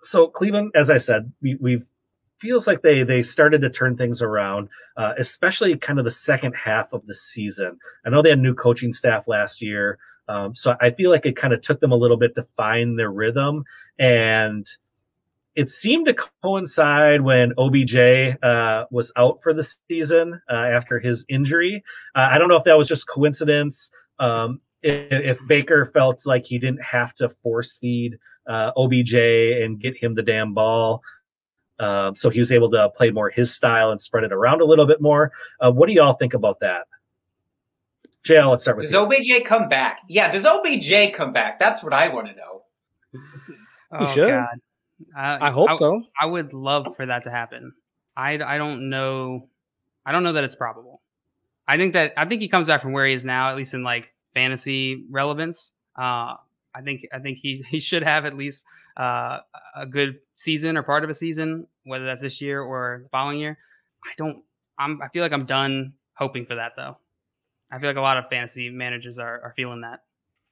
[0.00, 1.84] so Cleveland, as I said, we, we've
[2.40, 6.54] feels like they they started to turn things around, uh, especially kind of the second
[6.54, 7.78] half of the season.
[8.04, 11.36] I know they had new coaching staff last year, um, so I feel like it
[11.36, 13.64] kind of took them a little bit to find their rhythm,
[13.98, 14.66] and
[15.56, 17.96] it seemed to coincide when OBJ
[18.42, 21.82] uh, was out for the season uh, after his injury.
[22.14, 23.90] Uh, I don't know if that was just coincidence.
[24.18, 29.80] Um, if, if, Baker felt like he didn't have to force feed uh, OBJ and
[29.80, 31.02] get him the damn ball.
[31.80, 34.64] Um, so he was able to play more his style and spread it around a
[34.64, 35.32] little bit more.
[35.60, 36.86] Uh, what do y'all think about that?
[38.24, 39.00] JL, let's start with Does you.
[39.00, 40.00] OBJ come back?
[40.08, 41.58] Yeah, does OBJ come back?
[41.58, 42.62] That's what I want to know.
[43.98, 44.28] oh, should.
[44.28, 44.46] God.
[45.16, 46.02] I, I hope I, so.
[46.20, 47.72] I would love for that to happen.
[48.16, 49.48] I, I don't know.
[50.04, 51.00] I don't know that it's probable.
[51.66, 53.74] I think that I think he comes back from where he is now, at least
[53.74, 55.72] in like fantasy relevance.
[55.96, 56.34] Uh,
[56.74, 58.64] I think I think he he should have at least
[59.00, 59.38] uh,
[59.76, 63.38] a good season or part of a season, whether that's this year or the following
[63.40, 63.56] year.
[64.04, 64.42] I don't.
[64.78, 65.00] I'm.
[65.02, 66.98] I feel like I'm done hoping for that though.
[67.72, 70.00] I feel like a lot of fantasy managers are are feeling that.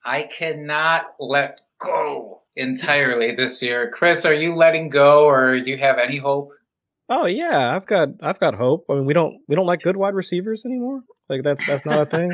[0.04, 3.90] I cannot let go entirely this year.
[3.90, 6.52] Chris, are you letting go, or do you have any hope?
[7.10, 8.86] Oh yeah, I've got I've got hope.
[8.90, 11.00] I mean, we don't we don't like good wide receivers anymore.
[11.28, 12.30] Like that's that's not a thing.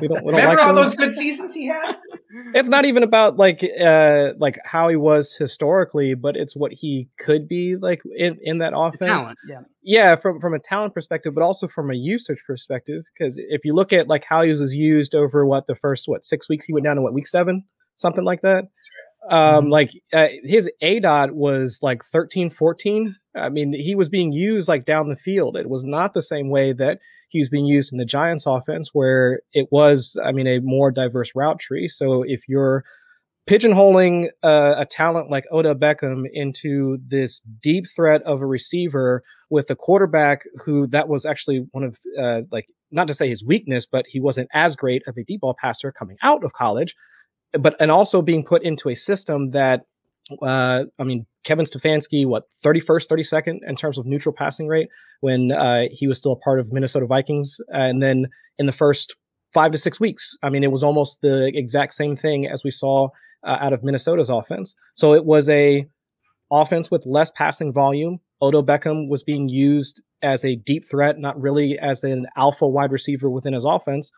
[0.00, 0.24] We don't.
[0.24, 0.84] We don't Remember like all them.
[0.84, 1.94] those good seasons he had.
[2.54, 7.08] It's not even about like uh like how he was historically, but it's what he
[7.18, 9.24] could be like in, in that offense.
[9.24, 9.60] talent, yeah.
[9.82, 13.02] Yeah, from from a talent perspective, but also from a usage perspective.
[13.16, 16.24] Because if you look at like how he was used over what the first what
[16.24, 17.64] six weeks, he went down to what week seven,
[17.96, 18.64] something like that.
[19.30, 23.14] Um, like uh, his A dot was like 13, 14.
[23.36, 25.56] I mean, he was being used like down the field.
[25.56, 26.98] It was not the same way that
[27.28, 30.90] he was being used in the Giants offense, where it was, I mean, a more
[30.90, 31.88] diverse route tree.
[31.88, 32.84] So if you're
[33.48, 39.68] pigeonholing uh, a talent like Odell Beckham into this deep threat of a receiver with
[39.70, 43.86] a quarterback who that was actually one of uh, like not to say his weakness,
[43.90, 46.94] but he wasn't as great of a deep ball passer coming out of college,
[47.58, 49.82] but and also being put into a system that
[50.42, 54.88] uh, I mean Kevin Stefanski, what 31st, 32nd in terms of neutral passing rate
[55.20, 58.26] when uh, he was still a part of Minnesota Vikings, and then
[58.58, 59.14] in the first
[59.52, 62.70] five to six weeks, I mean it was almost the exact same thing as we
[62.70, 63.08] saw
[63.46, 64.74] uh, out of Minnesota's offense.
[64.94, 65.86] So it was a
[66.50, 68.18] offense with less passing volume.
[68.40, 72.92] Odell Beckham was being used as a deep threat, not really as an alpha wide
[72.92, 74.10] receiver within his offense.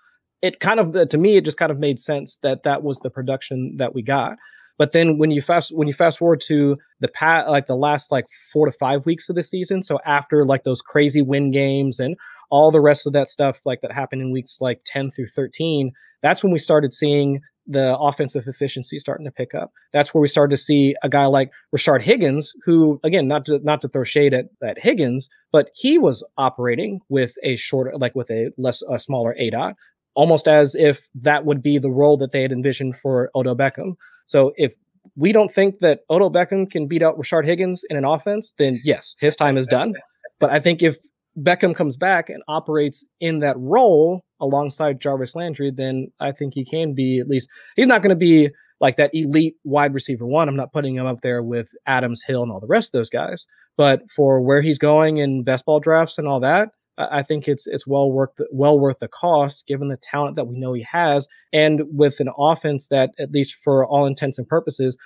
[0.45, 3.11] It kind of, to me, it just kind of made sense that that was the
[3.11, 4.37] production that we got.
[4.77, 8.11] But then when you fast when you fast forward to the pat like the last
[8.11, 12.01] like four to five weeks of the season, so after like those crazy win games
[12.01, 12.17] and
[12.51, 15.93] all the rest of that stuff like that happened in weeks like 10 through 13,
[16.23, 19.73] that's when we started seeing the offensive efficiency starting to pick up.
[19.93, 23.61] That's where we started to see a guy like Rashard Higgins, who again, not to
[23.61, 28.15] not to throw shade at, at Higgins, but he was operating with a shorter, like
[28.15, 29.75] with a less a smaller A dot,
[30.15, 33.95] almost as if that would be the role that they had envisioned for Odell Beckham.
[34.27, 34.75] So if
[35.17, 38.81] we don't think that Odell Beckham can beat out Rashard Higgins in an offense, then
[38.85, 39.95] yes, his time is done.
[40.41, 40.97] But I think if
[41.39, 46.65] Beckham comes back and operates in that role alongside Jarvis Landry, then I think he
[46.65, 48.51] can be at least he's not going to be
[48.81, 50.49] like that elite wide receiver one.
[50.49, 53.11] I'm not putting him up there with Adams, Hill, and all the rest of those
[53.11, 53.47] guys.
[53.77, 57.67] But for where he's going in best ball drafts and all that, I think it's
[57.67, 61.29] it's well worth well worth the cost given the talent that we know he has,
[61.53, 64.97] and with an offense that at least for all intents and purposes,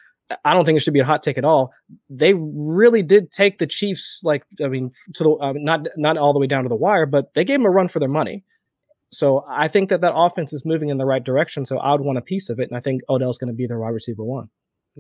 [0.45, 1.72] I don't think it should be a hot take at all.
[2.11, 6.32] They really did take the Chiefs, like I mean, to the uh, not not all
[6.32, 8.45] the way down to the wire, but they gave them a run for their money.
[9.11, 11.64] So I think that that offense is moving in the right direction.
[11.64, 13.66] So I would want a piece of it, and I think Odell's going to be
[13.66, 14.51] their wide receiver one.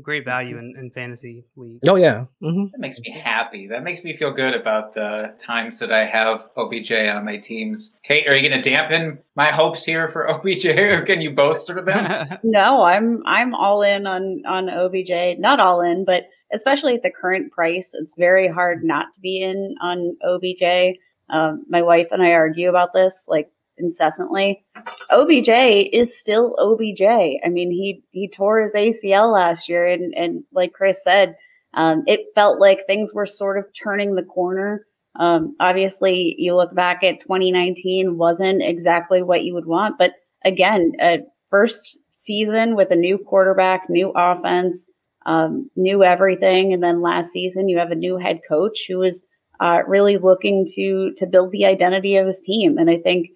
[0.02, 1.88] Great value in, in fantasy leagues.
[1.88, 3.66] Oh yeah, hmm That makes me happy.
[3.66, 7.94] That makes me feel good about the times that I have OBJ on my teams.
[8.04, 11.82] Kate, are you going to dampen my hopes here for OBJ, or can you bolster
[11.82, 12.28] them?
[12.44, 15.38] No, I'm I'm all in on on OBJ.
[15.38, 19.42] Not all in, but especially at the current price, it's very hard not to be
[19.42, 20.98] in on OBJ.
[21.30, 24.64] Um, my wife and I argue about this like incessantly.
[25.10, 25.48] OBJ
[25.92, 27.02] is still OBJ.
[27.02, 31.36] I mean, he he tore his ACL last year, and and like Chris said,
[31.74, 34.86] um, it felt like things were sort of turning the corner.
[35.18, 40.12] Um, obviously, you look back at 2019, wasn't exactly what you would want, but
[40.44, 41.20] again, a
[41.50, 44.88] first season with a new quarterback, new offense,
[45.26, 49.24] um, new everything, and then last season you have a new head coach who is
[49.60, 53.28] uh, really looking to to build the identity of his team, and I think.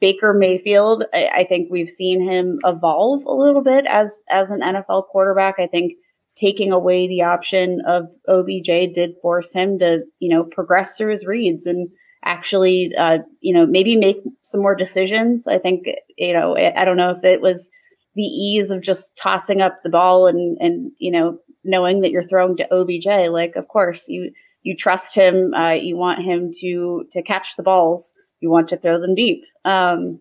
[0.00, 4.60] Baker Mayfield, I, I think we've seen him evolve a little bit as as an
[4.60, 5.56] NFL quarterback.
[5.58, 5.94] I think
[6.36, 11.26] taking away the option of OBJ did force him to, you know, progress through his
[11.26, 11.88] reads and
[12.24, 15.48] actually, uh, you know, maybe make some more decisions.
[15.48, 15.86] I think,
[16.16, 17.70] you know, I I don't know if it was
[18.14, 22.22] the ease of just tossing up the ball and and you know knowing that you're
[22.22, 23.30] throwing to OBJ.
[23.30, 24.32] Like, of course, you
[24.62, 25.54] you trust him.
[25.54, 28.14] Uh, you want him to to catch the balls.
[28.40, 29.44] You want to throw them deep.
[29.64, 30.20] Um,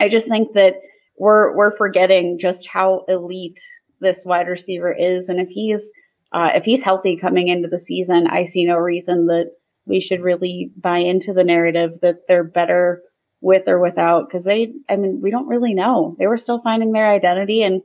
[0.00, 0.76] I just think that
[1.18, 3.60] we're we're forgetting just how elite
[4.00, 5.92] this wide receiver is, and if he's
[6.32, 9.50] uh, if he's healthy coming into the season, I see no reason that
[9.86, 13.02] we should really buy into the narrative that they're better
[13.40, 16.16] with or without because they i mean we don't really know.
[16.18, 17.62] They were still finding their identity.
[17.62, 17.82] And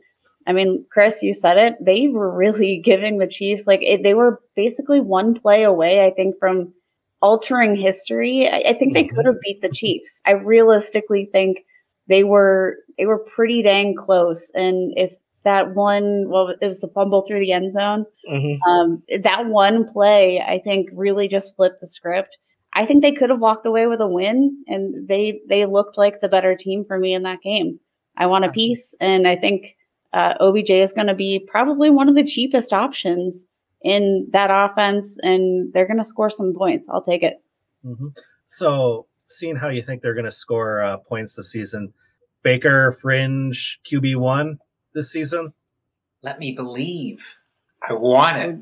[0.47, 4.13] i mean chris you said it they were really giving the chiefs like it, they
[4.13, 6.73] were basically one play away i think from
[7.21, 9.15] altering history i, I think they Mhm.
[9.15, 11.65] could have beat the chiefs i realistically think
[12.07, 16.89] they were they were pretty dang close and if that one well it was the
[16.89, 21.79] fumble through the end zone hmm um, that one play, I think, really just flipped
[21.79, 22.35] the script.
[22.73, 26.21] I think they could have walked away with a win, and they they looked like
[26.21, 27.79] the better team for me in that game.
[28.17, 29.75] I want a piece, and I think
[30.13, 33.45] uh, OBJ is going to be probably one of the cheapest options
[33.83, 36.89] in that offense, and they're going to score some points.
[36.89, 37.41] I'll take it.
[37.83, 38.07] hmm
[38.47, 41.93] So, seeing how you think they're going to score uh, points this season,
[42.43, 44.59] Baker fringe QB one
[44.93, 45.53] this season?
[46.23, 47.25] Let me believe.
[47.87, 48.57] I want it.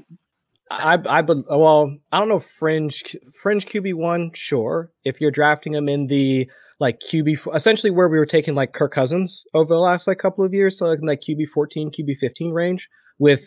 [0.70, 4.92] I I bel- well, I don't know fringe fringe QB one, sure.
[5.04, 6.50] If you're drafting him in the
[6.80, 10.18] like QB, f- essentially where we were taking like Kirk Cousins over the last like
[10.20, 12.90] couple of years, so like in like QB fourteen, QB fifteen range
[13.20, 13.44] with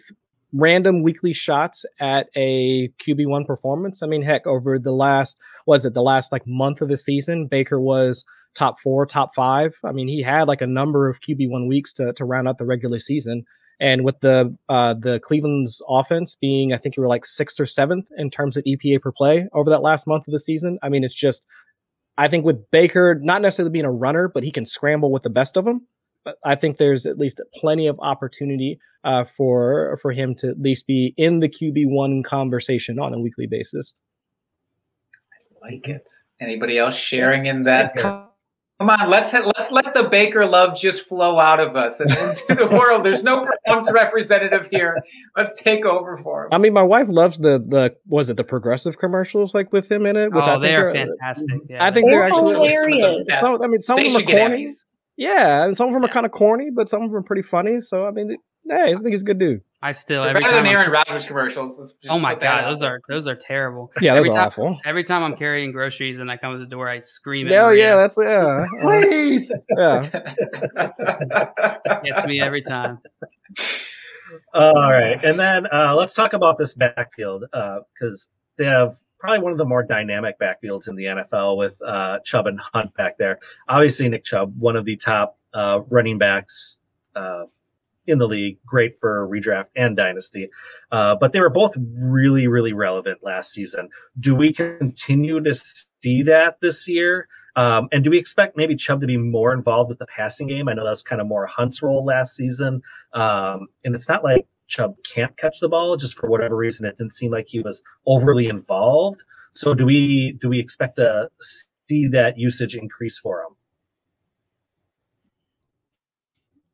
[0.52, 4.02] random weekly shots at a QB one performance.
[4.02, 5.36] I mean, heck, over the last
[5.66, 8.24] was it the last like month of the season, Baker was
[8.54, 9.74] top four, top five.
[9.84, 12.58] I mean, he had like a number of QB one weeks to to round out
[12.58, 13.44] the regular season.
[13.80, 17.66] And with the uh, the Cleveland's offense being, I think you were like sixth or
[17.66, 20.78] seventh in terms of EPA per play over that last month of the season.
[20.82, 21.44] I mean, it's just,
[22.16, 25.30] I think with Baker not necessarily being a runner, but he can scramble with the
[25.30, 25.86] best of them.
[26.28, 30.60] But I think there's at least plenty of opportunity uh, for for him to at
[30.60, 33.94] least be in the QB one conversation on a weekly basis.
[35.64, 36.06] I like it.
[36.38, 37.96] Anybody else sharing in that?
[37.96, 38.24] Come
[38.78, 42.54] come on, let's let's let the Baker love just flow out of us and into
[42.54, 43.06] the world.
[43.06, 44.98] There's no Browns representative here.
[45.34, 46.48] Let's take over for him.
[46.52, 50.04] I mean, my wife loves the the was it the progressive commercials like with him
[50.04, 51.60] in it, which I oh, think they are are, fantastic.
[51.70, 53.26] Yeah, I think they're They're actually hilarious.
[53.30, 53.40] Yes.
[53.40, 54.68] Some, I mean, some They of them are should get corny.
[55.18, 55.24] Emmys.
[55.24, 57.42] Yeah, and some of them are kind of corny, but some of them are pretty
[57.42, 57.80] funny.
[57.80, 58.36] So I mean,
[58.70, 59.60] hey, I think he's a good dude.
[59.80, 60.64] I still They're every better time.
[60.64, 61.76] than Aaron Rodgers commercials.
[61.78, 63.92] Just oh my god, out those are those are terrible.
[64.00, 64.80] Yeah, those every are time, awful.
[64.84, 67.46] Every time I'm carrying groceries and I come to the door, I scream.
[67.46, 69.52] At Yeah, yeah, that's yeah, Please.
[69.76, 70.10] yeah.
[72.04, 72.98] gets me every time.
[74.52, 79.52] All right, and then uh, let's talk about this backfield because they have probably one
[79.52, 83.38] of the more dynamic backfields in the NFL with uh, Chubb and Hunt back there.
[83.68, 86.78] Obviously, Nick Chubb, one of the top uh, running backs
[87.16, 87.44] uh,
[88.06, 90.48] in the league, great for redraft and dynasty.
[90.90, 93.88] Uh, but they were both really, really relevant last season.
[94.18, 97.28] Do we continue to see that this year?
[97.56, 100.68] Um, and do we expect maybe Chubb to be more involved with the passing game?
[100.68, 102.82] I know that's kind of more Hunt's role last season.
[103.12, 106.96] Um, and it's not like Chubb can't catch the ball, just for whatever reason, it
[106.96, 109.22] didn't seem like he was overly involved.
[109.54, 113.56] So do we do we expect to see that usage increase for him?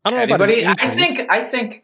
[0.04, 0.66] I don't know about Anybody?
[0.66, 1.30] I think.
[1.30, 1.82] I think.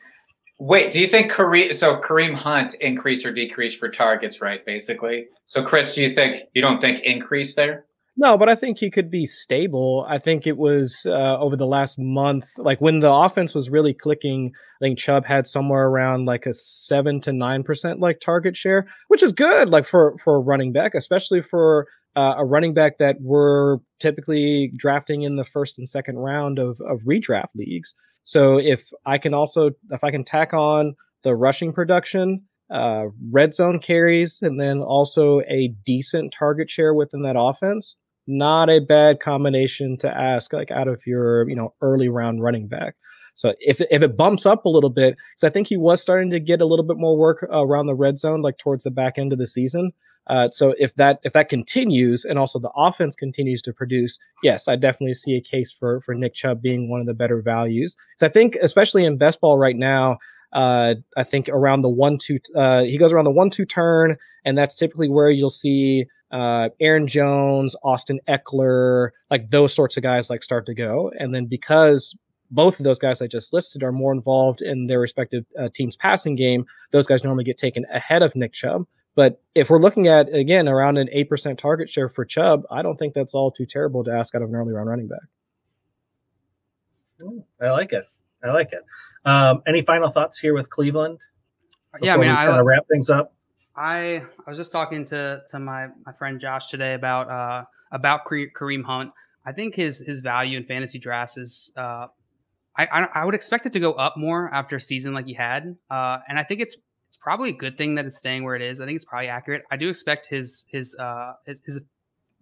[0.59, 1.75] Wait, do you think Kareem?
[1.75, 4.65] So Kareem Hunt increase or decrease for targets, right?
[4.67, 5.29] Basically.
[5.47, 7.87] So Chris, do you think you don't think increase there?
[8.17, 10.07] No, but I think he could be stable.
[10.09, 13.95] I think it was uh, over the last month, like when the offense was really
[13.95, 14.53] clicking.
[14.55, 18.87] I think Chubb had somewhere around like a seven to nine percent like target share,
[19.09, 21.87] which is good, like for for a running back, especially for
[22.17, 26.81] uh, a running back that we're typically drafting in the first and second round of
[26.81, 27.95] of redraft leagues.
[28.25, 33.55] So if I can also if I can tack on the rushing production, uh, red
[33.55, 37.97] zone carries, and then also a decent target share within that offense,
[38.27, 42.69] not a bad combination to ask like out of your you know early round running
[42.69, 42.95] back.
[43.35, 46.31] So if if it bumps up a little bit, because I think he was starting
[46.31, 49.15] to get a little bit more work around the red zone, like towards the back
[49.19, 49.93] end of the season.
[50.27, 54.69] Uh, so if that if that continues and also the offense continues to produce, yes,
[54.69, 57.97] I definitely see a case for for Nick Chubb being one of the better values.
[58.19, 60.19] So I think especially in best ball right now,
[60.53, 64.17] uh, I think around the one two uh, he goes around the one two turn,
[64.45, 70.03] and that's typically where you'll see uh, Aaron Jones, Austin Ekeler, like those sorts of
[70.03, 72.17] guys like start to go, and then because
[72.51, 75.97] both of those guys I just listed are more involved in their respective uh, team's
[75.97, 78.87] passing game, those guys normally get taken ahead of Nick Chubb.
[79.15, 82.83] But if we're looking at again around an eight percent target share for Chubb, I
[82.83, 85.21] don't think that's all too terrible to ask out of an early round running back.
[87.61, 88.05] I like it.
[88.43, 88.83] I like it.
[89.25, 91.19] Um, any final thoughts here with Cleveland?
[92.01, 93.35] Yeah, I mean, I, kind of wrap things up.
[93.77, 98.21] I I was just talking to to my my friend Josh today about uh about
[98.25, 99.13] Kareem Hunt.
[99.45, 102.07] I think his his value in fantasy drafts is uh
[102.77, 105.35] I I, I would expect it to go up more after a season like he
[105.35, 105.77] had.
[105.91, 106.77] Uh, and I think it's
[107.09, 108.81] it's probably a good thing that it's staying where it is.
[108.81, 109.63] I think it's probably accurate.
[109.71, 111.81] I do expect his his uh his, his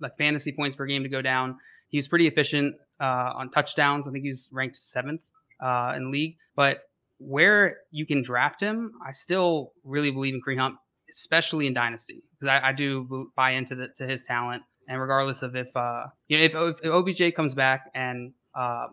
[0.01, 1.57] like fantasy points per game to go down.
[1.89, 4.07] He was pretty efficient uh, on touchdowns.
[4.07, 5.23] I think he was ranked seventh
[5.61, 6.37] uh, in league.
[6.57, 6.79] But
[7.19, 10.77] where you can draft him, I still really believe in Kareem Hunt,
[11.11, 14.63] especially in dynasty, because I, I do buy into the, to his talent.
[14.89, 18.87] And regardless of if uh, you know if, if, OBJ comes back and uh,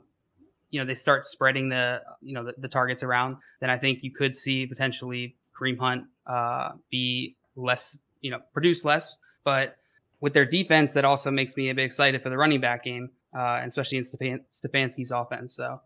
[0.70, 4.00] you know they start spreading the you know the, the, targets around, then I think
[4.02, 9.78] you could see potentially Kareem Hunt uh, be less you know produce less, but
[10.20, 13.12] with their defense, that also makes me a bit excited for the running back game,
[13.38, 15.56] uh, especially in Stefan- Stefanski's offense.
[15.56, 15.80] So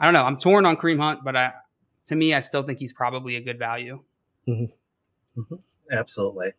[0.00, 0.22] I don't know.
[0.22, 1.52] I'm torn on Kareem Hunt, but I,
[2.06, 4.02] to me, I still think he's probably a good value.
[4.48, 5.40] Mm-hmm.
[5.40, 5.56] Mm-hmm.
[5.92, 6.52] Absolutely.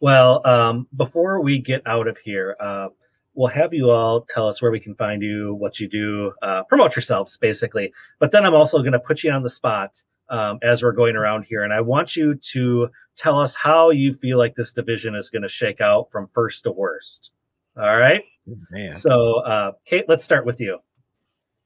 [0.00, 2.88] Well, um, before we get out of here, uh,
[3.34, 6.64] we'll have you all tell us where we can find you, what you do, uh,
[6.64, 7.92] promote yourselves, basically.
[8.18, 11.16] But then I'm also going to put you on the spot um, as we're going
[11.16, 15.14] around here, and I want you to tell us how you feel like this division
[15.14, 17.32] is going to shake out from first to worst.
[17.76, 18.22] All right.
[18.70, 18.90] Man.
[18.90, 20.78] So, uh, Kate, let's start with you.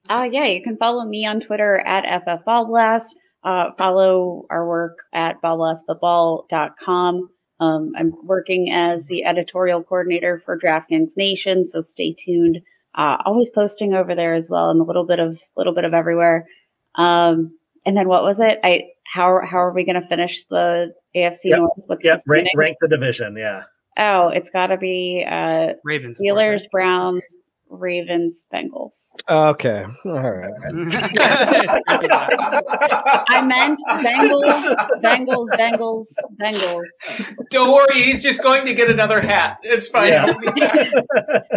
[0.09, 3.17] Uh, yeah, you can follow me on Twitter at FFBallblast.
[3.45, 7.31] Uh, follow our work at ballblastfootball.com.
[7.59, 12.61] Um, I'm working as the editorial coordinator for DraftKings Nation, so stay tuned.
[12.95, 15.95] Uh, always posting over there as well, and a little bit of little bit of
[15.95, 16.47] everywhere.
[16.97, 18.59] Um, and then what was it?
[18.65, 21.59] I how how are we going to finish the AFC Yep.
[21.59, 21.73] North?
[21.87, 23.37] What's Yep, the rank, rank the division.
[23.37, 23.63] Yeah.
[23.99, 26.71] Oh, it's got to be uh, Ravens, of course, Steelers, right?
[26.73, 29.11] Browns, Ravens, Bengals.
[29.29, 29.85] Okay.
[30.05, 30.53] All right.
[33.29, 37.47] I meant Bengals, Bengals, Bengals, Bengals.
[37.51, 39.59] Don't worry, he's just going to get another hat.
[39.63, 40.09] It's fine.
[40.09, 40.27] Yeah.
[40.27, 40.89] He'll be back.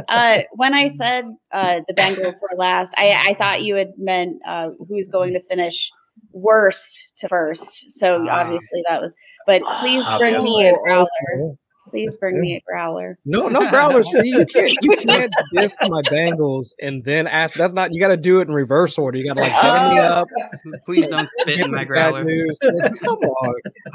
[0.09, 4.37] Uh, when I said uh, the Bengals were last, I, I thought you had meant
[4.47, 5.91] uh, who's going to finish
[6.31, 7.91] worst to first.
[7.91, 8.41] So Ah.
[8.41, 9.15] obviously that was.
[9.45, 11.55] But please bring me a growler.
[11.89, 12.05] Okay.
[12.05, 13.17] Please bring me a growler.
[13.25, 14.39] No, no growlers for you.
[14.39, 17.53] You can't, you can't diss my Bengals and then ask.
[17.55, 17.93] That's not.
[17.93, 19.17] You got to do it in reverse order.
[19.17, 20.27] You got to like butter me up.
[20.85, 22.23] Please don't spit in my me bad growler.
[22.23, 22.57] news.
[22.59, 23.53] Come on,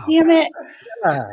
[0.09, 0.53] Damn it!
[1.05, 1.27] gosh.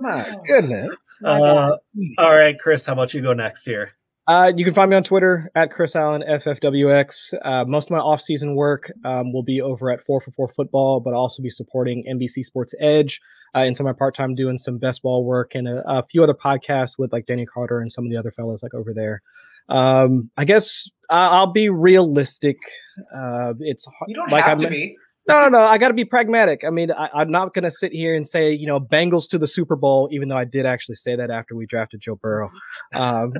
[0.00, 0.96] my goodness.
[1.24, 1.76] Uh,
[2.18, 3.92] all right, Chris, how about you go next here?
[4.28, 7.34] Uh, you can find me on Twitter at Chris Allen FFWX.
[7.44, 10.98] Uh, most of my off-season work um, will be over at Four for Four Football,
[11.00, 13.20] but I'll also be supporting NBC Sports Edge
[13.54, 16.24] uh, in some of my part-time doing some best ball work and a, a few
[16.24, 19.22] other podcasts with like Denny Carter and some of the other fellas like over there.
[19.68, 22.56] Um, I guess I- I'll be realistic.
[23.14, 24.96] Uh, it's You don't like have I to be.
[25.28, 25.58] No, no, no.
[25.58, 26.62] I got to be pragmatic.
[26.66, 29.38] I mean, I, I'm not going to sit here and say, you know, Bengals to
[29.38, 32.50] the Super Bowl, even though I did actually say that after we drafted Joe Burrow.
[32.94, 33.32] Um,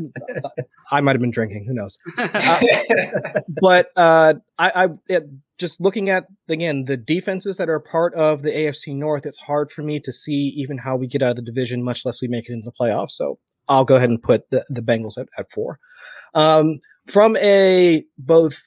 [0.91, 1.67] I might have been drinking.
[1.67, 1.99] Who knows?
[3.61, 5.25] But uh, I, I it,
[5.59, 9.25] just looking at again the defenses that are part of the AFC North.
[9.25, 12.05] It's hard for me to see even how we get out of the division, much
[12.05, 13.13] less we make it into the playoffs.
[13.13, 13.39] So
[13.69, 15.79] I'll go ahead and put the, the Bengals at, at four.
[16.35, 18.61] Um, from a both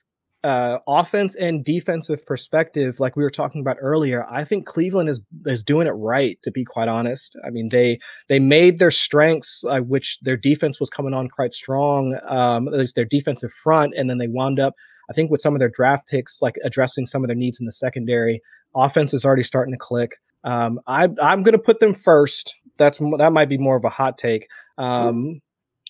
[0.43, 5.21] uh, offense and defensive perspective, like we were talking about earlier, I think Cleveland is
[5.45, 6.37] is doing it right.
[6.43, 7.99] To be quite honest, I mean they
[8.29, 12.73] they made their strengths, uh, which their defense was coming on quite strong, um, at
[12.75, 14.73] least their defensive front, and then they wound up,
[15.09, 17.65] I think, with some of their draft picks, like addressing some of their needs in
[17.65, 18.41] the secondary.
[18.75, 20.11] Offense is already starting to click.
[20.43, 22.55] Um, I, I'm going to put them first.
[22.77, 24.47] That's that might be more of a hot take.
[24.77, 25.41] Um,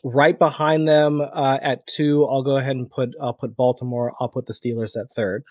[0.04, 4.14] right behind them uh, at two, I'll go ahead and put I'll put Baltimore.
[4.20, 5.44] I'll put the Steelers at third.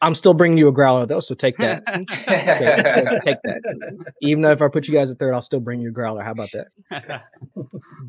[0.00, 1.82] I'm still bringing you a growler though, so take that.
[1.86, 4.04] take, take- take that.
[4.22, 6.22] Even if I put you guys at third, I'll still bring you a growler.
[6.22, 6.68] How about that?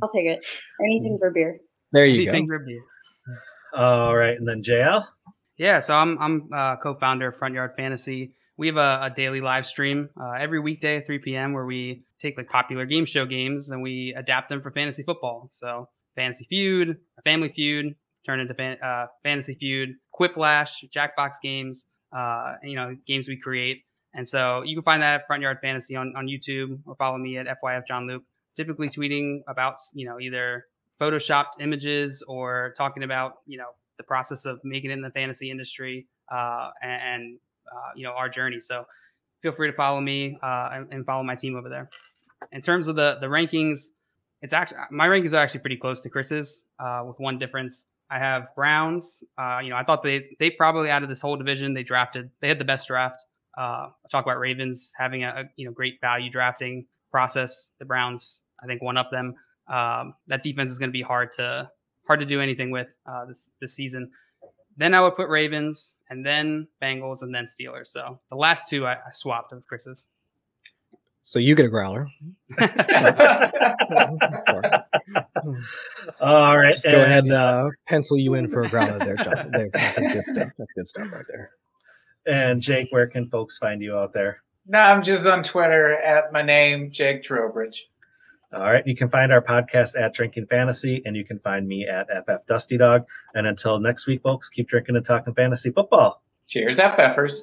[0.03, 0.39] I'll take it.
[0.85, 1.59] Anything for beer.
[1.91, 2.53] There you Anything go.
[2.57, 2.81] for beer.
[3.75, 5.05] All right, and then JL.
[5.57, 8.33] Yeah, so I'm I'm uh, co-founder of Front Yard Fantasy.
[8.59, 11.53] We have a, a daily live stream uh, every weekday at 3 p.m.
[11.53, 15.47] where we take like popular game show games and we adapt them for fantasy football.
[15.49, 15.87] So
[16.17, 17.95] Fantasy Feud, Family Feud,
[18.25, 23.85] turn into fan, uh, Fantasy Feud, Quiplash, Jackbox games, uh, you know, games we create.
[24.13, 27.17] And so you can find that at Front Yard Fantasy on, on YouTube or follow
[27.17, 28.23] me at FYF John Luke.
[28.57, 30.65] Typically tweeting about you know either
[30.99, 35.49] photoshopped images or talking about you know the process of making it in the fantasy
[35.49, 37.39] industry uh, and, and
[37.71, 38.59] uh, you know our journey.
[38.59, 38.85] So
[39.41, 41.89] feel free to follow me uh, and, and follow my team over there.
[42.51, 43.87] In terms of the the rankings,
[44.41, 47.85] it's actually my rankings are actually pretty close to Chris's, uh, with one difference.
[48.11, 49.23] I have Browns.
[49.37, 52.29] Uh, you know, I thought they they probably out of this whole division they drafted
[52.41, 53.23] they had the best draft.
[53.57, 57.67] Uh, I talk about Ravens having a, a you know great value drafting process.
[57.79, 59.35] The Browns I think one up them.
[59.67, 61.69] Um, that defense is going to be hard to
[62.07, 64.11] hard to do anything with uh, this this season.
[64.79, 67.89] Then I would put Ravens, and then Bengals, and then Steelers.
[67.89, 70.07] So the last two I, I swapped with Chris's.
[71.21, 72.07] So you get a growler.
[76.21, 79.51] All right, Just go ahead and uh, pencil you in for a growler there, John.
[79.51, 80.49] There, that's good stuff.
[80.57, 81.51] That's good stuff right there.
[82.25, 84.41] and Jake, where can folks find you out there?
[84.65, 87.87] no, I'm just on Twitter at my name, Jake Trowbridge.
[88.51, 91.87] All right, you can find our podcast at Drinking Fantasy, and you can find me
[91.87, 93.03] at FF Dusty Dog.
[93.35, 96.23] And until next week, folks, keep drinking and talking fantasy football.
[96.47, 97.41] Cheers, FFers.